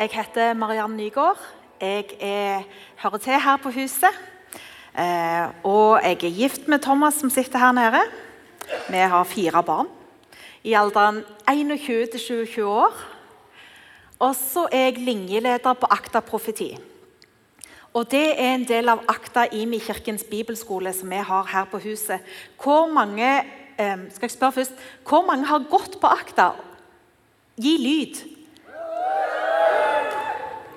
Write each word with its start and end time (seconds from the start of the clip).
Jeg 0.00 0.08
heter 0.16 0.54
Mariann 0.56 0.94
Nygaard. 0.96 1.36
Jeg 1.80 2.04
er, 2.20 2.62
hører 2.96 3.18
til 3.20 3.32
her 3.36 3.56
på 3.60 3.68
huset. 3.70 4.14
Eh, 4.96 5.48
og 5.64 6.00
jeg 6.00 6.12
er 6.24 6.36
gift 6.38 6.68
med 6.68 6.80
Thomas, 6.80 7.18
som 7.20 7.28
sitter 7.30 7.58
her 7.60 7.72
nede. 7.76 8.00
Vi 8.88 8.96
har 8.96 9.24
fire 9.28 9.62
barn 9.62 9.90
i 10.64 10.72
alderen 10.72 11.20
21 11.50 12.06
til 12.14 12.20
27 12.20 12.64
år. 12.64 12.96
Og 14.18 14.32
så 14.34 14.64
er 14.72 14.86
jeg 14.86 15.04
linjeleder 15.04 15.76
på 15.76 15.92
Akta 15.92 16.24
profeti. 16.24 16.78
Og 17.92 18.10
Det 18.10 18.40
er 18.40 18.54
en 18.54 18.64
del 18.64 18.88
av 18.88 19.04
Akta 19.08 19.44
IMI 19.52 19.84
kirkens 19.84 20.24
bibelskole 20.24 20.96
som 20.96 21.10
vi 21.10 21.16
har 21.16 21.44
her 21.52 21.64
på 21.64 21.78
huset. 21.78 22.24
Hvor 22.56 22.88
mange, 22.88 23.44
eh, 23.76 23.98
skal 24.08 24.28
jeg 24.28 24.30
spørre 24.30 24.52
først, 24.52 24.72
hvor 25.04 25.26
mange 25.26 25.44
har 25.44 25.68
gått 25.70 26.00
på 26.00 26.06
Akta? 26.06 26.52
Gi 27.60 27.76
lyd. 27.76 28.30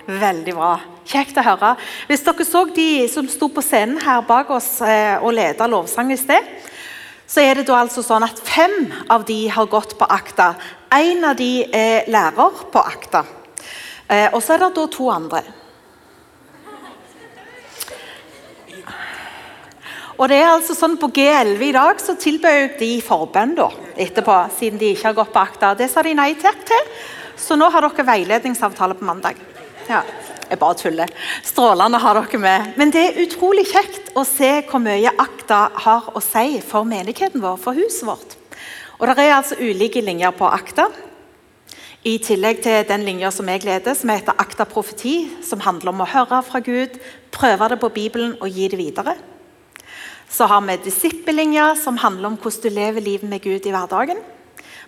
Veldig 0.04 0.54
bra. 0.58 0.74
Kjekt 1.08 1.38
å 1.40 1.46
høre. 1.46 1.74
Hvis 2.10 2.24
dere 2.26 2.46
så 2.48 2.66
de 2.76 3.08
som 3.12 3.28
sto 3.32 3.48
på 3.52 3.64
scenen 3.64 4.02
her 4.04 4.24
bak 4.28 4.52
oss 4.52 4.82
eh, 4.84 5.16
og 5.24 5.36
leda 5.38 5.68
lovsang 5.72 6.12
i 6.12 6.20
sted, 6.20 6.44
så 7.28 7.40
er 7.40 7.60
det 7.60 7.68
da 7.70 7.80
altså 7.80 8.04
sånn 8.04 8.26
at 8.28 8.40
fem 8.44 8.92
av 9.12 9.24
de 9.28 9.46
har 9.50 9.70
gått 9.72 9.96
på 10.00 10.08
akta. 10.12 10.54
Én 10.92 11.24
av 11.24 11.38
de 11.40 11.64
er 11.72 12.10
lærer 12.12 12.66
på 12.74 12.84
akta. 12.84 13.24
Eh, 14.12 14.28
og 14.34 14.42
så 14.44 14.58
er 14.58 14.66
det 14.66 14.74
da 14.76 14.88
to 14.92 15.08
andre. 15.14 15.44
Og 20.14 20.30
det 20.30 20.38
er 20.38 20.52
altså 20.52 20.76
sånn 20.78 21.00
På 21.02 21.08
G11 21.10 21.64
i 21.66 21.72
dag 21.74 21.98
så 22.00 22.14
tilbød 22.20 22.76
de 22.78 22.92
forbønn 23.02 23.56
da, 23.58 23.72
etterpå, 23.98 24.36
siden 24.60 24.78
de 24.78 24.92
ikke 24.94 25.10
har 25.10 25.18
gått 25.18 25.34
på 25.34 25.42
akta. 25.42 25.74
Det 25.80 25.90
sa 25.90 26.04
de 26.06 26.14
nei 26.20 26.34
takk 26.44 26.62
til, 26.70 26.94
så 27.40 27.58
nå 27.58 27.72
har 27.74 27.88
dere 27.88 28.08
veiledningsavtale 28.12 29.00
på 29.00 29.10
mandag. 29.10 29.42
Ja, 29.90 30.02
jeg 30.48 30.60
bare 30.62 30.78
tuller. 30.80 31.10
Strålende 31.44 32.00
har 32.00 32.16
dere 32.20 32.40
med. 32.40 32.68
Men 32.80 32.92
det 32.94 33.02
er 33.04 33.18
utrolig 33.24 33.66
kjekt 33.68 34.14
å 34.16 34.24
se 34.28 34.52
hvor 34.70 34.80
mye 34.84 35.12
Akta 35.20 35.66
har 35.86 36.12
å 36.16 36.22
si 36.24 36.62
for 36.64 36.88
menigheten 36.88 37.44
vår, 37.44 37.58
for 37.60 37.76
huset 37.76 38.06
vårt. 38.08 38.38
Og 39.00 39.10
Det 39.10 39.18
er 39.20 39.36
altså 39.36 39.58
ulike 39.60 40.02
linjer 40.02 40.32
på 40.32 40.48
Akta. 40.48 40.88
I 42.04 42.18
tillegg 42.20 42.62
til 42.64 42.84
den 42.88 43.04
linja 43.08 43.32
som 43.32 43.48
jeg 43.48 43.64
leder, 43.64 43.96
som 43.96 44.12
heter 44.12 44.40
Akta 44.40 44.66
profeti, 44.68 45.32
som 45.44 45.64
handler 45.64 45.92
om 45.92 46.04
å 46.04 46.08
høre 46.12 46.42
fra 46.44 46.60
Gud, 46.60 47.00
prøve 47.32 47.70
det 47.72 47.80
på 47.80 47.92
Bibelen 47.96 48.36
og 48.40 48.52
gi 48.52 48.68
det 48.68 48.80
videre. 48.80 49.16
Så 50.30 50.48
har 50.48 50.64
vi 50.68 50.78
disippellinja, 50.84 51.76
som 51.76 51.98
handler 51.98 52.32
om 52.32 52.38
hvordan 52.38 52.64
du 52.64 52.76
lever 52.76 53.02
livet 53.02 53.30
med 53.30 53.44
Gud 53.44 53.68
i 53.68 53.72
hverdagen. 53.72 54.20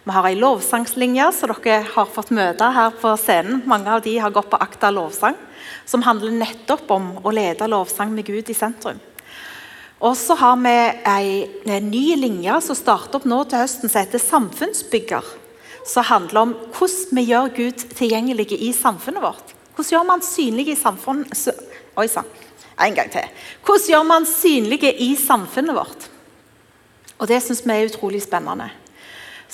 Vi 0.05 0.13
har 0.13 0.27
ei 0.29 0.35
lovsangslinje 0.37 1.31
som 1.33 1.49
dere 1.49 1.79
har 1.95 2.09
fått 2.13 2.29
møte 2.29 2.67
her 2.75 2.91
på 3.01 3.15
scenen. 3.17 3.63
Mange 3.65 3.89
av 3.89 4.03
de 4.05 4.11
har 4.21 4.29
gått 4.29 4.51
på 4.51 4.59
Akta 4.61 4.91
lovsang, 4.93 5.33
som 5.89 6.05
handler 6.05 6.35
nettopp 6.35 6.91
om 6.93 7.07
å 7.25 7.33
lede 7.33 7.65
lovsang 7.65 8.11
med 8.13 8.27
Gud 8.27 8.51
i 8.53 8.53
sentrum. 8.53 8.99
Og 10.05 10.13
så 10.19 10.37
har 10.37 10.61
vi 10.61 10.75
ei, 11.09 11.25
en 11.65 11.89
ny 11.89 12.03
linje 12.21 12.59
som 12.67 12.77
starter 12.77 13.17
opp 13.17 13.25
nå 13.25 13.41
til 13.49 13.63
høsten, 13.63 13.89
som 13.89 14.03
heter 14.03 14.21
Samfunnsbygger. 14.21 15.33
Som 15.89 16.05
handler 16.11 16.41
om 16.43 16.55
hvordan 16.77 17.17
vi 17.17 17.25
gjør 17.31 17.51
Gud 17.57 17.89
tilgjengelig 17.97 18.51
i 18.61 18.71
samfunnet 18.77 19.25
vårt. 19.25 19.57
Hvordan 19.73 19.91
gjør 19.95 20.07
man 20.13 20.25
synlig 20.25 20.69
i 20.69 20.79
samfunnet 20.85 21.49
Oi 21.97 22.09
sann. 22.11 22.29
En 22.77 22.93
gang 22.93 23.09
til. 23.09 23.25
Hvordan 23.65 23.89
gjør 23.89 24.05
man 24.13 24.29
synlige 24.29 24.93
i 25.01 25.15
samfunnet 25.17 25.81
vårt? 25.81 26.09
Og 27.17 27.25
Det 27.27 27.41
syns 27.41 27.65
vi 27.65 27.73
er 27.73 27.89
utrolig 27.89 28.21
spennende. 28.21 28.69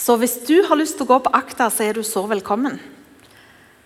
Så 0.01 0.15
hvis 0.17 0.39
du 0.47 0.63
har 0.65 0.79
lyst 0.79 0.97
til 0.97 1.05
å 1.05 1.11
gå 1.11 1.19
på 1.27 1.33
akta, 1.37 1.67
så 1.69 1.85
er 1.85 1.93
du 1.93 2.01
så 2.05 2.23
velkommen. 2.29 2.79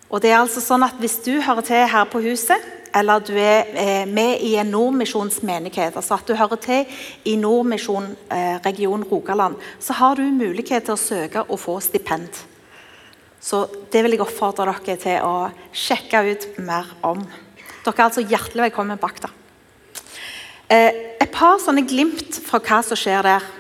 Og 0.08 0.22
det 0.24 0.32
er 0.32 0.40
altså 0.40 0.62
sånn 0.64 0.86
at 0.86 0.96
Hvis 1.02 1.18
du 1.26 1.34
hører 1.44 1.66
til 1.66 1.88
her 1.92 2.06
på 2.08 2.22
huset, 2.24 2.62
eller 2.96 3.20
du 3.20 3.34
er 3.36 3.68
eh, 3.76 4.06
med 4.08 4.40
i 4.40 4.54
en 4.56 4.70
Nordmisjonsmenighet, 4.72 5.98
altså 6.00 6.16
at 6.16 6.30
du 6.30 6.38
hører 6.40 6.62
til 6.64 6.94
i 7.28 7.34
Nordmisjon 7.36 8.08
eh, 8.32 8.62
region 8.64 9.04
Rogaland, 9.10 9.58
så 9.84 9.98
har 10.00 10.16
du 10.16 10.24
mulighet 10.32 10.88
til 10.88 10.96
å 10.96 11.02
søke 11.02 11.44
og 11.50 11.60
få 11.60 11.82
stipend. 11.84 12.32
Så 13.44 13.66
det 13.92 14.06
vil 14.06 14.16
jeg 14.16 14.24
oppfordre 14.24 14.72
dere 14.72 14.96
til 15.02 15.28
å 15.28 15.50
sjekke 15.76 16.24
ut 16.32 16.48
mer 16.64 16.96
om. 17.04 17.26
Dere 17.84 17.98
er 17.98 18.08
altså 18.08 18.24
hjertelig 18.24 18.70
velkommen 18.70 19.02
på 19.02 19.12
akta. 19.12 19.34
Eh, 20.72 21.20
et 21.20 21.32
par 21.36 21.60
sånne 21.60 21.84
glimt 21.84 22.40
fra 22.48 22.64
hva 22.64 22.80
som 22.88 22.96
skjer 22.96 23.28
der. 23.28 23.54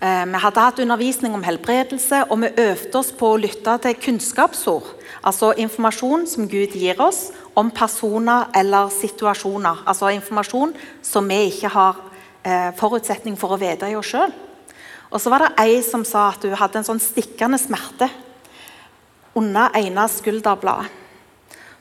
Eh, 0.00 0.26
vi 0.26 0.40
hadde 0.42 0.60
hatt 0.60 0.80
undervisning 0.82 1.34
om 1.34 1.44
helbredelse, 1.44 2.26
og 2.28 2.42
vi 2.42 2.52
øvde 2.60 2.98
oss 2.98 3.14
på 3.16 3.30
å 3.32 3.38
lytte 3.40 3.78
til 3.80 3.96
kunnskapsord. 3.96 4.90
Altså 5.24 5.54
informasjon 5.56 6.26
som 6.28 6.48
Gud 6.48 6.76
gir 6.76 7.00
oss 7.00 7.30
om 7.56 7.70
personer 7.72 8.50
eller 8.54 8.90
situasjoner. 8.92 9.80
Altså 9.88 10.10
informasjon 10.12 10.74
som 11.02 11.28
vi 11.32 11.46
ikke 11.48 11.70
har 11.72 12.02
eh, 12.44 12.74
forutsetning 12.76 13.38
for 13.40 13.56
å 13.56 13.60
vite 13.60 13.88
i 13.88 13.96
oss 13.96 14.12
sjøl. 14.12 14.34
Og 15.08 15.22
så 15.22 15.32
var 15.32 15.46
det 15.46 15.64
ei 15.64 15.80
som 15.86 16.04
sa 16.04 16.28
at 16.34 16.44
hun 16.44 16.58
hadde 16.60 16.82
en 16.82 16.88
sånn 16.90 17.00
stikkende 17.00 17.56
smerte 17.62 18.10
under 19.38 19.72
ene 19.80 20.04
skulderbladet. 20.12 20.92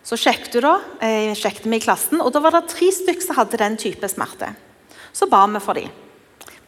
Så 0.06 0.16
sjekket, 0.22 0.62
da, 0.62 0.78
eh, 1.04 1.34
sjekket 1.36 1.68
vi 1.68 1.82
i 1.82 1.84
klassen, 1.84 2.22
og 2.22 2.32
da 2.32 2.40
var 2.40 2.56
det 2.56 2.70
tre 2.72 2.92
stykker 2.94 3.26
som 3.26 3.42
hadde 3.42 3.60
den 3.60 3.76
type 3.76 4.08
smerte. 4.08 4.54
Så 5.12 5.28
ba 5.28 5.44
vi 5.50 5.60
for 5.60 5.76
dem 5.76 6.05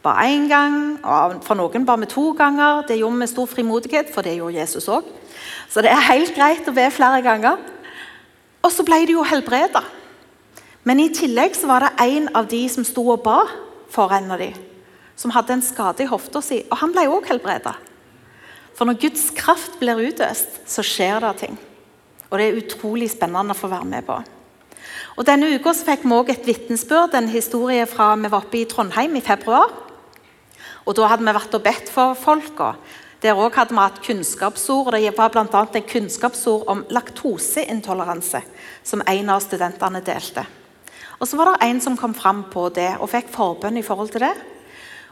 ba 0.02 0.14
én 0.24 0.46
gang, 0.48 0.98
og 1.02 1.40
for 1.44 1.58
noen 1.58 1.86
ba 1.86 1.96
vi 1.98 2.06
to 2.10 2.30
ganger. 2.38 2.84
Det 2.86 2.98
gjorde 2.98 3.16
vi 3.16 3.22
med 3.24 3.30
stor 3.30 3.48
frimodighet, 3.50 4.12
for 4.14 4.22
det 4.22 4.36
gjorde 4.38 4.60
Jesus 4.60 4.88
òg. 4.88 5.08
Så 5.68 5.82
det 5.82 5.90
er 5.90 6.10
helt 6.12 6.34
greit 6.36 6.68
å 6.68 6.74
be 6.74 6.86
flere 6.94 7.22
ganger. 7.24 7.58
Og 8.62 8.72
så 8.74 8.84
ble 8.86 9.02
de 9.06 9.16
jo 9.16 9.26
helbreda. 9.26 9.82
Men 10.86 11.02
i 11.02 11.10
tillegg 11.12 11.56
så 11.58 11.68
var 11.68 11.84
det 11.84 12.06
en 12.06 12.30
av 12.36 12.46
de 12.48 12.62
som 12.72 12.86
sto 12.86 13.04
og 13.12 13.22
ba 13.26 13.42
for 13.92 14.12
en 14.14 14.30
av 14.32 14.40
de, 14.40 14.52
som 15.18 15.32
hadde 15.34 15.56
en 15.56 15.64
skade 15.64 16.04
i 16.04 16.08
hofta 16.08 16.40
si, 16.44 16.62
og 16.70 16.80
han 16.80 16.94
ble 16.94 17.08
òg 17.10 17.28
helbreda. 17.28 17.74
For 18.78 18.86
når 18.86 19.00
Guds 19.02 19.28
kraft 19.34 19.80
blir 19.80 19.98
utøst, 19.98 20.60
så 20.70 20.84
skjer 20.86 21.20
det 21.24 21.34
ting. 21.42 21.58
Og 22.28 22.38
det 22.38 22.46
er 22.46 22.60
utrolig 22.60 23.08
spennende 23.10 23.56
å 23.56 23.58
få 23.58 23.70
være 23.72 23.88
med 23.88 24.06
på. 24.06 24.20
Og 25.18 25.26
Denne 25.26 25.48
uka 25.50 25.72
fikk 25.74 26.04
vi 26.06 26.14
også 26.14 26.34
et 26.36 26.46
vitnesbyrd, 26.46 27.16
en 27.18 27.30
historie 27.32 27.86
fra 27.90 28.12
vi 28.14 28.30
var 28.30 28.44
oppe 28.44 28.60
i 28.60 28.68
Trondheim 28.70 29.16
i 29.18 29.24
februar. 29.24 29.72
Og 30.88 30.96
Da 30.96 31.10
hadde 31.10 31.26
vi 31.26 31.36
vært 31.36 31.54
og 31.54 31.64
bedt 31.64 31.90
for 31.92 32.16
folka. 32.16 32.72
Der 33.20 33.36
også 33.36 33.60
hadde 33.60 33.74
vi 33.74 33.82
hatt 33.82 34.02
kunnskapsord. 34.06 34.94
Det 34.94 35.12
var 35.16 35.28
bl.a. 35.28 35.44
en 35.44 35.88
kunnskapsord 35.92 36.64
om 36.66 36.84
laktoseintoleranse, 36.88 38.40
som 38.82 39.02
en 39.04 39.30
av 39.34 39.42
studentene 39.44 40.00
delte. 40.00 40.46
Og 41.20 41.28
Så 41.28 41.36
var 41.36 41.52
det 41.52 41.66
en 41.68 41.80
som 41.80 41.96
kom 41.96 42.14
fram 42.14 42.44
på 42.48 42.68
det 42.72 42.96
og 43.00 43.10
fikk 43.10 43.28
forbønn 43.34 43.76
i 43.76 43.82
forhold 43.82 44.14
til 44.14 44.24
det. 44.24 44.34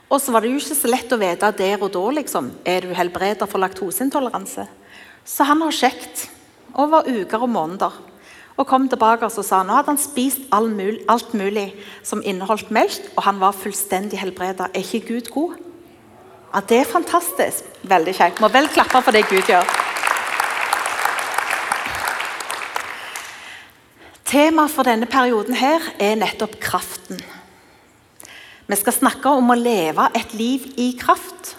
Og 0.09 0.21
så 0.23 0.33
var 0.33 0.41
det 0.41 0.53
jo 0.53 0.61
ikke 0.63 0.79
så 0.79 0.89
lett 0.89 1.13
å 1.13 1.19
vite 1.19 1.51
der 1.59 1.83
og 1.83 1.91
da 1.93 2.05
liksom, 2.15 2.53
er 2.65 2.81
du 2.87 2.95
helbreder 2.95 3.51
for 3.51 3.59
laktoseintoleranse. 3.59 4.69
Så 5.27 5.45
han 5.45 5.61
har 5.67 5.75
sjekket 5.75 6.29
over 6.79 7.09
uker 7.11 7.43
og 7.43 7.51
måneder 7.51 7.93
og 8.57 8.69
kom 8.71 8.87
tilbake 8.89 9.27
og 9.27 9.45
sa 9.45 9.61
nå 9.67 9.75
hadde 9.77 9.93
han 9.93 10.01
spist 10.01 10.47
alt 10.55 11.35
mulig 11.37 11.67
som 12.07 12.23
inneholdt 12.25 12.71
melk, 12.73 13.11
og 13.17 13.27
han 13.27 13.41
var 13.43 13.57
fullstendig 13.57 14.21
helbreda. 14.23 14.71
Er 14.73 14.81
ikke 14.87 15.09
Gud 15.11 15.33
god? 15.35 15.66
Ja, 16.57 16.61
Det 16.65 16.77
er 16.81 16.87
fantastisk. 16.89 17.65
Veldig 17.85 18.15
kjekt. 18.17 18.39
Må 18.41 18.49
vel 18.49 18.65
klappe 18.73 19.03
for 19.05 19.13
det 19.13 19.27
Gud 19.29 19.45
gjør. 19.45 19.67
Temaet 24.25 24.73
for 24.73 24.89
denne 24.89 25.05
perioden 25.05 25.53
her 25.61 25.85
er 26.01 26.15
nettopp 26.17 26.55
kraften. 26.57 27.21
Vi 28.67 28.79
skal 28.81 28.97
snakke 28.97 29.29
om 29.37 29.53
å 29.53 29.57
leve 29.61 30.07
et 30.17 30.33
liv 30.33 30.65
i 30.81 30.87
kraft. 30.97 31.53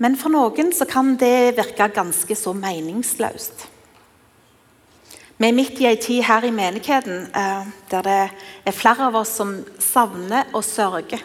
Men 0.00 0.16
for 0.16 0.32
noen 0.32 0.72
så 0.72 0.86
kan 0.88 1.12
det 1.20 1.58
virke 1.58 1.90
ganske 1.92 2.36
så 2.36 2.54
meningsløst. 2.56 3.66
Vi 5.36 5.50
er 5.50 5.52
midt 5.58 5.76
i 5.84 5.90
en 5.90 6.00
tid 6.00 6.24
her 6.24 6.48
i 6.48 6.54
menigheten 6.62 7.28
eh, 7.36 7.68
der 7.92 8.08
det 8.08 8.16
er 8.64 8.78
flere 8.80 9.10
av 9.12 9.20
oss 9.20 9.36
som 9.36 9.52
savner 9.84 10.48
og 10.56 10.64
sørger. 10.64 11.20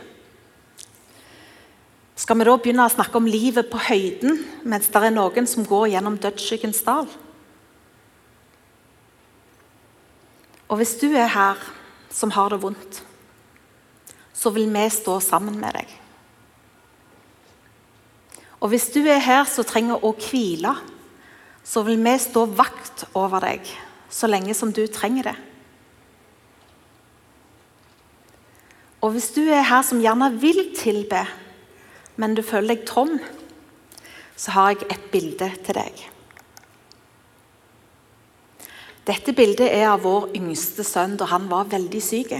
Skal 2.15 2.39
vi 2.39 2.47
da 2.47 2.56
begynne 2.56 2.85
å 2.88 2.91
snakke 2.94 3.19
om 3.19 3.27
livet 3.27 3.67
på 3.71 3.79
høyden 3.89 4.39
mens 4.63 4.88
det 4.91 5.01
er 5.03 5.13
noen 5.13 5.47
som 5.50 5.67
går 5.67 5.89
gjennom 5.91 6.15
dødsskyggens 6.23 6.79
dal? 6.88 7.09
Og 10.65 10.79
hvis 10.79 10.95
du 11.01 11.09
er 11.12 11.27
her 11.29 11.59
som 12.09 12.31
har 12.33 12.50
det 12.53 12.62
vondt, 12.63 13.01
så 14.33 14.51
vil 14.56 14.71
vi 14.71 14.88
stå 14.91 15.19
sammen 15.23 15.59
med 15.59 15.75
deg. 15.75 15.91
Og 18.63 18.71
hvis 18.71 18.88
du 18.95 19.01
er 19.03 19.21
her 19.21 19.44
som 19.50 19.68
trenger 19.68 20.01
å 20.01 20.13
hvile, 20.15 20.71
så 21.65 21.83
vil 21.85 22.00
vi 22.01 22.15
stå 22.21 22.45
vakt 22.56 23.06
over 23.13 23.44
deg 23.44 23.68
så 24.09 24.29
lenge 24.31 24.56
som 24.57 24.71
du 24.73 24.85
trenger 24.88 25.31
det. 25.31 25.35
Og 29.03 29.11
hvis 29.13 29.29
du 29.35 29.44
er 29.44 29.68
her 29.68 29.83
som 29.85 30.01
gjerne 30.01 30.31
vil 30.41 30.63
tilbe, 30.77 31.25
men 32.15 32.35
du 32.35 32.44
føler 32.45 32.75
deg 32.75 32.85
tom, 32.88 33.17
så 34.35 34.51
har 34.56 34.73
jeg 34.73 34.88
et 34.91 35.07
bilde 35.12 35.50
til 35.65 35.77
deg. 35.77 36.03
Dette 39.06 39.35
bildet 39.38 39.69
er 39.69 39.91
av 39.91 40.01
vår 40.01 40.31
yngste 40.38 40.83
sønn 40.85 41.13
da 41.19 41.27
han 41.29 41.45
var 41.51 41.67
veldig 41.69 42.01
syk. 42.01 42.33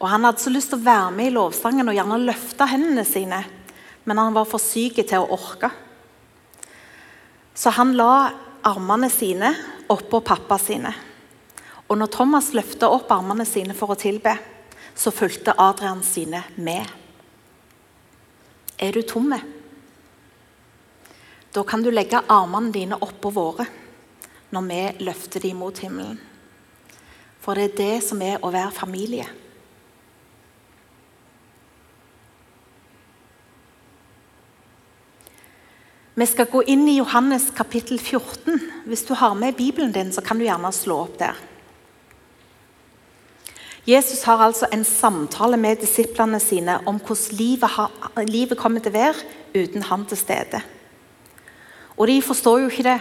Og 0.00 0.08
Han 0.08 0.24
hadde 0.24 0.42
så 0.42 0.52
lyst 0.52 0.72
til 0.72 0.80
å 0.80 0.84
være 0.84 1.12
med 1.16 1.30
i 1.30 1.34
lovsangen 1.34 1.88
og 1.88 1.96
gjerne 1.96 2.20
løfte 2.20 2.68
hendene 2.68 3.04
sine, 3.08 3.40
men 4.04 4.18
han 4.18 4.36
var 4.36 4.48
for 4.48 4.60
syk 4.60 5.00
til 5.00 5.20
å 5.20 5.36
orke. 5.36 5.70
Så 7.54 7.72
han 7.76 7.92
la 7.96 8.30
armene 8.64 9.10
sine 9.12 9.52
oppå 9.92 10.20
pappa 10.24 10.58
sine. 10.60 10.92
Og 11.88 11.98
når 11.98 12.12
Thomas 12.14 12.52
løfta 12.54 12.88
opp 12.92 13.10
armene 13.12 13.44
sine 13.48 13.74
for 13.76 13.92
å 13.92 13.98
tilbe, 13.98 14.36
så 14.94 15.12
fulgte 15.12 15.56
Adrian 15.58 16.04
sine 16.04 16.44
med. 16.56 16.84
Er 18.80 18.96
du 18.96 19.02
tomme? 19.04 19.36
Da 21.52 21.64
kan 21.68 21.82
du 21.82 21.90
legge 21.92 22.22
armene 22.32 22.72
dine 22.72 22.96
oppå 22.96 23.32
våre 23.34 23.66
når 24.50 24.66
vi 24.70 24.80
løfter 25.04 25.42
dem 25.44 25.60
mot 25.60 25.78
himmelen. 25.78 26.16
For 27.40 27.54
det 27.54 27.70
er 27.70 27.76
det 27.76 27.94
som 28.06 28.22
er 28.24 28.40
å 28.40 28.52
være 28.52 28.72
familie. 28.74 29.28
Vi 36.20 36.26
skal 36.28 36.50
gå 36.52 36.64
inn 36.68 36.88
i 36.88 36.98
Johannes 36.98 37.46
kapittel 37.56 38.00
14. 38.00 38.58
Hvis 38.88 39.06
du 39.08 39.14
har 39.16 39.36
med 39.38 39.56
Bibelen 39.56 39.92
din, 39.92 40.10
så 40.12 40.20
kan 40.20 40.40
du 40.40 40.44
gjerne 40.44 40.72
slå 40.74 40.98
opp 41.06 41.20
der. 41.20 41.38
Jesus 43.88 44.22
har 44.28 44.42
altså 44.44 44.68
en 44.72 44.84
samtale 44.84 45.56
med 45.56 45.80
disiplene 45.80 46.40
sine 46.40 46.78
om 46.86 46.98
hvordan 47.00 47.38
livet, 47.38 47.70
har, 47.70 47.90
livet 48.28 48.58
kommer 48.58 48.82
til 48.84 48.92
å 48.92 48.98
være 48.98 49.24
uten 49.56 49.86
han 49.88 50.04
til 50.08 50.20
stede. 50.20 50.60
Og 51.96 52.08
de 52.08 52.20
forstår 52.24 52.60
jo 52.62 52.68
ikke 52.68 52.86
det. 52.86 52.98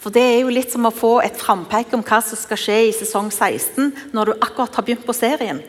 For 0.00 0.12
det 0.12 0.22
er 0.22 0.42
jo 0.44 0.52
litt 0.52 0.72
som 0.72 0.86
å 0.86 0.94
få 0.94 1.16
et 1.24 1.38
frampek 1.40 1.94
om 1.96 2.04
hva 2.04 2.20
som 2.22 2.38
skal 2.38 2.60
skje 2.60 2.76
i 2.88 2.92
sesong 2.94 3.30
16 3.32 4.12
når 4.14 4.30
du 4.30 4.36
akkurat 4.36 4.76
har 4.76 4.84
begynt 4.86 5.06
på 5.08 5.16
serien. 5.16 5.62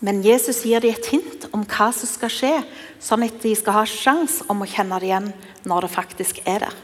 Men 0.00 0.22
Jesus 0.24 0.62
gir 0.64 0.80
dem 0.80 0.94
et 0.96 1.10
hint 1.12 1.44
om 1.52 1.66
hva 1.68 1.90
som 1.92 2.08
skal 2.08 2.32
skje, 2.32 2.52
sånn 3.02 3.26
at 3.26 3.42
de 3.42 3.52
skal 3.58 3.76
ha 3.76 3.82
sjans 3.84 4.38
om 4.48 4.62
å 4.62 4.68
kjenne 4.70 4.96
det 5.02 5.10
igjen 5.10 5.28
når 5.68 5.84
det 5.86 5.92
faktisk 5.92 6.40
er 6.48 6.64
der. 6.64 6.78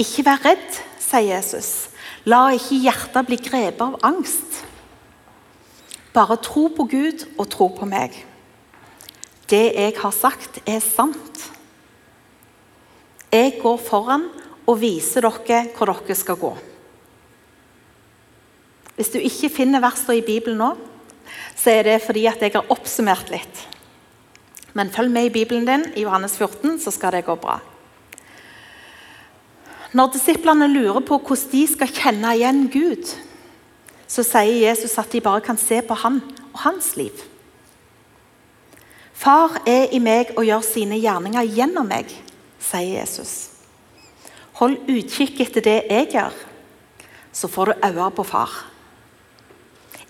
Ikke 0.00 0.24
vær 0.26 0.40
redd, 0.42 0.78
sier 0.98 1.34
Jesus. 1.34 1.90
La 2.24 2.46
ikke 2.56 2.78
hjertet 2.80 3.28
bli 3.28 3.36
grepet 3.36 3.82
av 3.84 3.98
angst. 4.06 4.62
Bare 6.14 6.38
tro 6.40 6.68
på 6.72 6.86
Gud 6.88 7.26
og 7.36 7.48
tro 7.52 7.68
på 7.74 7.88
meg. 7.88 8.14
Det 9.50 9.66
jeg 9.74 9.96
har 9.98 10.14
sagt, 10.14 10.62
er 10.64 10.80
sant. 10.80 11.42
Jeg 13.34 13.58
går 13.60 13.76
foran 13.82 14.28
og 14.64 14.78
viser 14.80 15.26
dere 15.26 15.66
hvor 15.74 15.90
dere 15.90 16.16
skal 16.16 16.38
gå. 16.40 16.54
Hvis 18.94 19.10
du 19.10 19.18
ikke 19.18 19.50
finner 19.50 19.82
versene 19.82 20.20
i 20.20 20.24
Bibelen 20.24 20.60
nå, 20.62 20.70
så 21.58 21.74
er 21.74 21.88
det 21.88 22.02
fordi 22.06 22.28
at 22.30 22.40
jeg 22.40 22.54
har 22.54 22.70
oppsummert 22.70 23.32
litt. 23.34 23.64
Men 24.74 24.92
følg 24.94 25.10
med 25.12 25.28
i 25.28 25.34
Bibelen 25.34 25.66
din 25.66 25.88
i 25.94 26.06
Johannes 26.06 26.38
14, 26.38 26.78
så 26.80 26.94
skal 26.94 27.18
det 27.18 27.26
gå 27.26 27.36
bra. 27.38 27.58
Når 29.94 30.10
disiplene 30.16 30.66
lurer 30.70 31.04
på 31.06 31.20
hvordan 31.22 31.50
de 31.52 31.62
skal 31.70 31.92
kjenne 31.94 32.32
igjen 32.34 32.64
Gud, 32.72 33.12
så 34.10 34.24
sier 34.26 34.66
Jesus 34.66 34.98
at 34.98 35.12
de 35.12 35.22
bare 35.22 35.42
kan 35.44 35.58
se 35.58 35.78
på 35.86 35.96
han 36.02 36.18
og 36.50 36.58
hans 36.64 36.94
liv. 36.98 37.14
Far 39.14 39.60
er 39.70 39.94
i 39.94 40.00
meg 40.02 40.34
og 40.34 40.44
gjør 40.44 40.66
sine 40.66 40.98
gjerninger 40.98 41.46
gjennom 41.54 41.86
meg, 41.88 42.10
sier 42.58 42.98
Jesus. 42.98 43.54
Hold 44.58 44.76
utkikk 44.90 45.40
etter 45.46 45.64
det 45.64 45.78
jeg 45.86 46.10
gjør, 46.12 46.34
så 47.34 47.50
får 47.50 47.70
du 47.70 47.86
øye 47.88 48.10
på 48.14 48.26
far. 48.26 48.52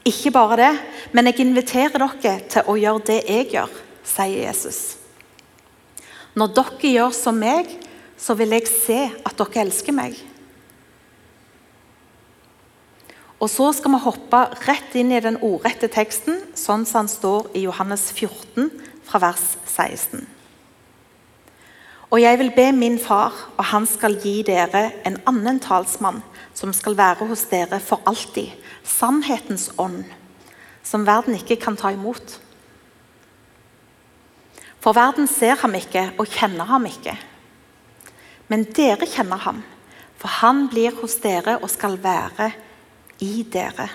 Ikke 0.04 0.32
bare 0.32 0.56
det, 0.60 0.72
men 1.12 1.28
jeg 1.28 1.44
inviterer 1.44 1.96
dere 1.96 2.34
til 2.52 2.68
å 2.68 2.76
gjøre 2.76 3.06
det 3.08 3.20
jeg 3.28 3.52
gjør, 3.54 3.80
sier 4.04 4.40
Jesus. 4.48 4.80
Når 6.36 6.56
dere 6.56 6.90
gjør 6.96 7.14
som 7.16 7.36
meg, 7.40 7.68
så 8.18 8.36
vil 8.38 8.54
jeg 8.54 8.68
se 8.70 9.00
at 9.24 9.36
dere 9.38 9.64
elsker 9.64 9.94
meg. 9.96 10.16
Og 13.44 13.50
Så 13.50 13.72
skal 13.76 13.92
vi 13.92 13.98
hoppe 14.00 14.38
rett 14.64 14.94
inn 14.96 15.10
i 15.12 15.20
den 15.20 15.36
ordrette 15.42 15.90
teksten, 15.92 16.38
sånn 16.56 16.86
som 16.88 17.04
den 17.04 17.12
står 17.12 17.50
i 17.52 17.66
Johannes 17.66 18.06
14, 18.14 18.70
fra 19.04 19.20
vers 19.20 19.42
16. 19.68 20.22
Og 22.08 22.22
jeg 22.22 22.38
vil 22.38 22.52
be 22.54 22.68
min 22.72 22.96
far, 23.02 23.34
og 23.58 23.64
han 23.68 23.88
skal 23.90 24.16
gi 24.22 24.38
dere 24.46 24.86
en 25.04 25.18
annen 25.28 25.58
talsmann, 25.60 26.22
som 26.54 26.72
skal 26.72 26.96
være 26.96 27.26
hos 27.26 27.42
dere 27.50 27.80
for 27.82 28.00
alltid, 28.06 28.54
sannhetens 28.86 29.72
ånd, 29.76 30.04
som 30.86 31.04
verden 31.04 31.34
ikke 31.34 31.58
kan 31.60 31.76
ta 31.76 31.90
imot. 31.92 32.38
For 34.80 34.94
verden 34.96 35.26
ser 35.26 35.58
ham 35.60 35.74
ikke 35.74 36.12
og 36.16 36.30
kjenner 36.30 36.70
ham 36.70 36.86
ikke. 36.86 37.16
Men 38.54 38.68
dere 38.70 39.08
kjenner 39.10 39.40
ham, 39.42 39.56
for 40.14 40.30
han 40.38 40.68
blir 40.70 40.94
hos 41.00 41.16
dere 41.18 41.56
og 41.58 41.66
skal 41.72 41.96
være 41.98 42.52
i 43.26 43.42
dere. 43.50 43.88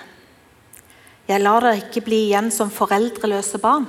Jeg 1.24 1.40
lar 1.40 1.64
dere 1.64 1.78
ikke 1.80 2.02
bli 2.04 2.18
igjen 2.26 2.50
som 2.52 2.72
foreldreløse 2.74 3.56
barn. 3.62 3.86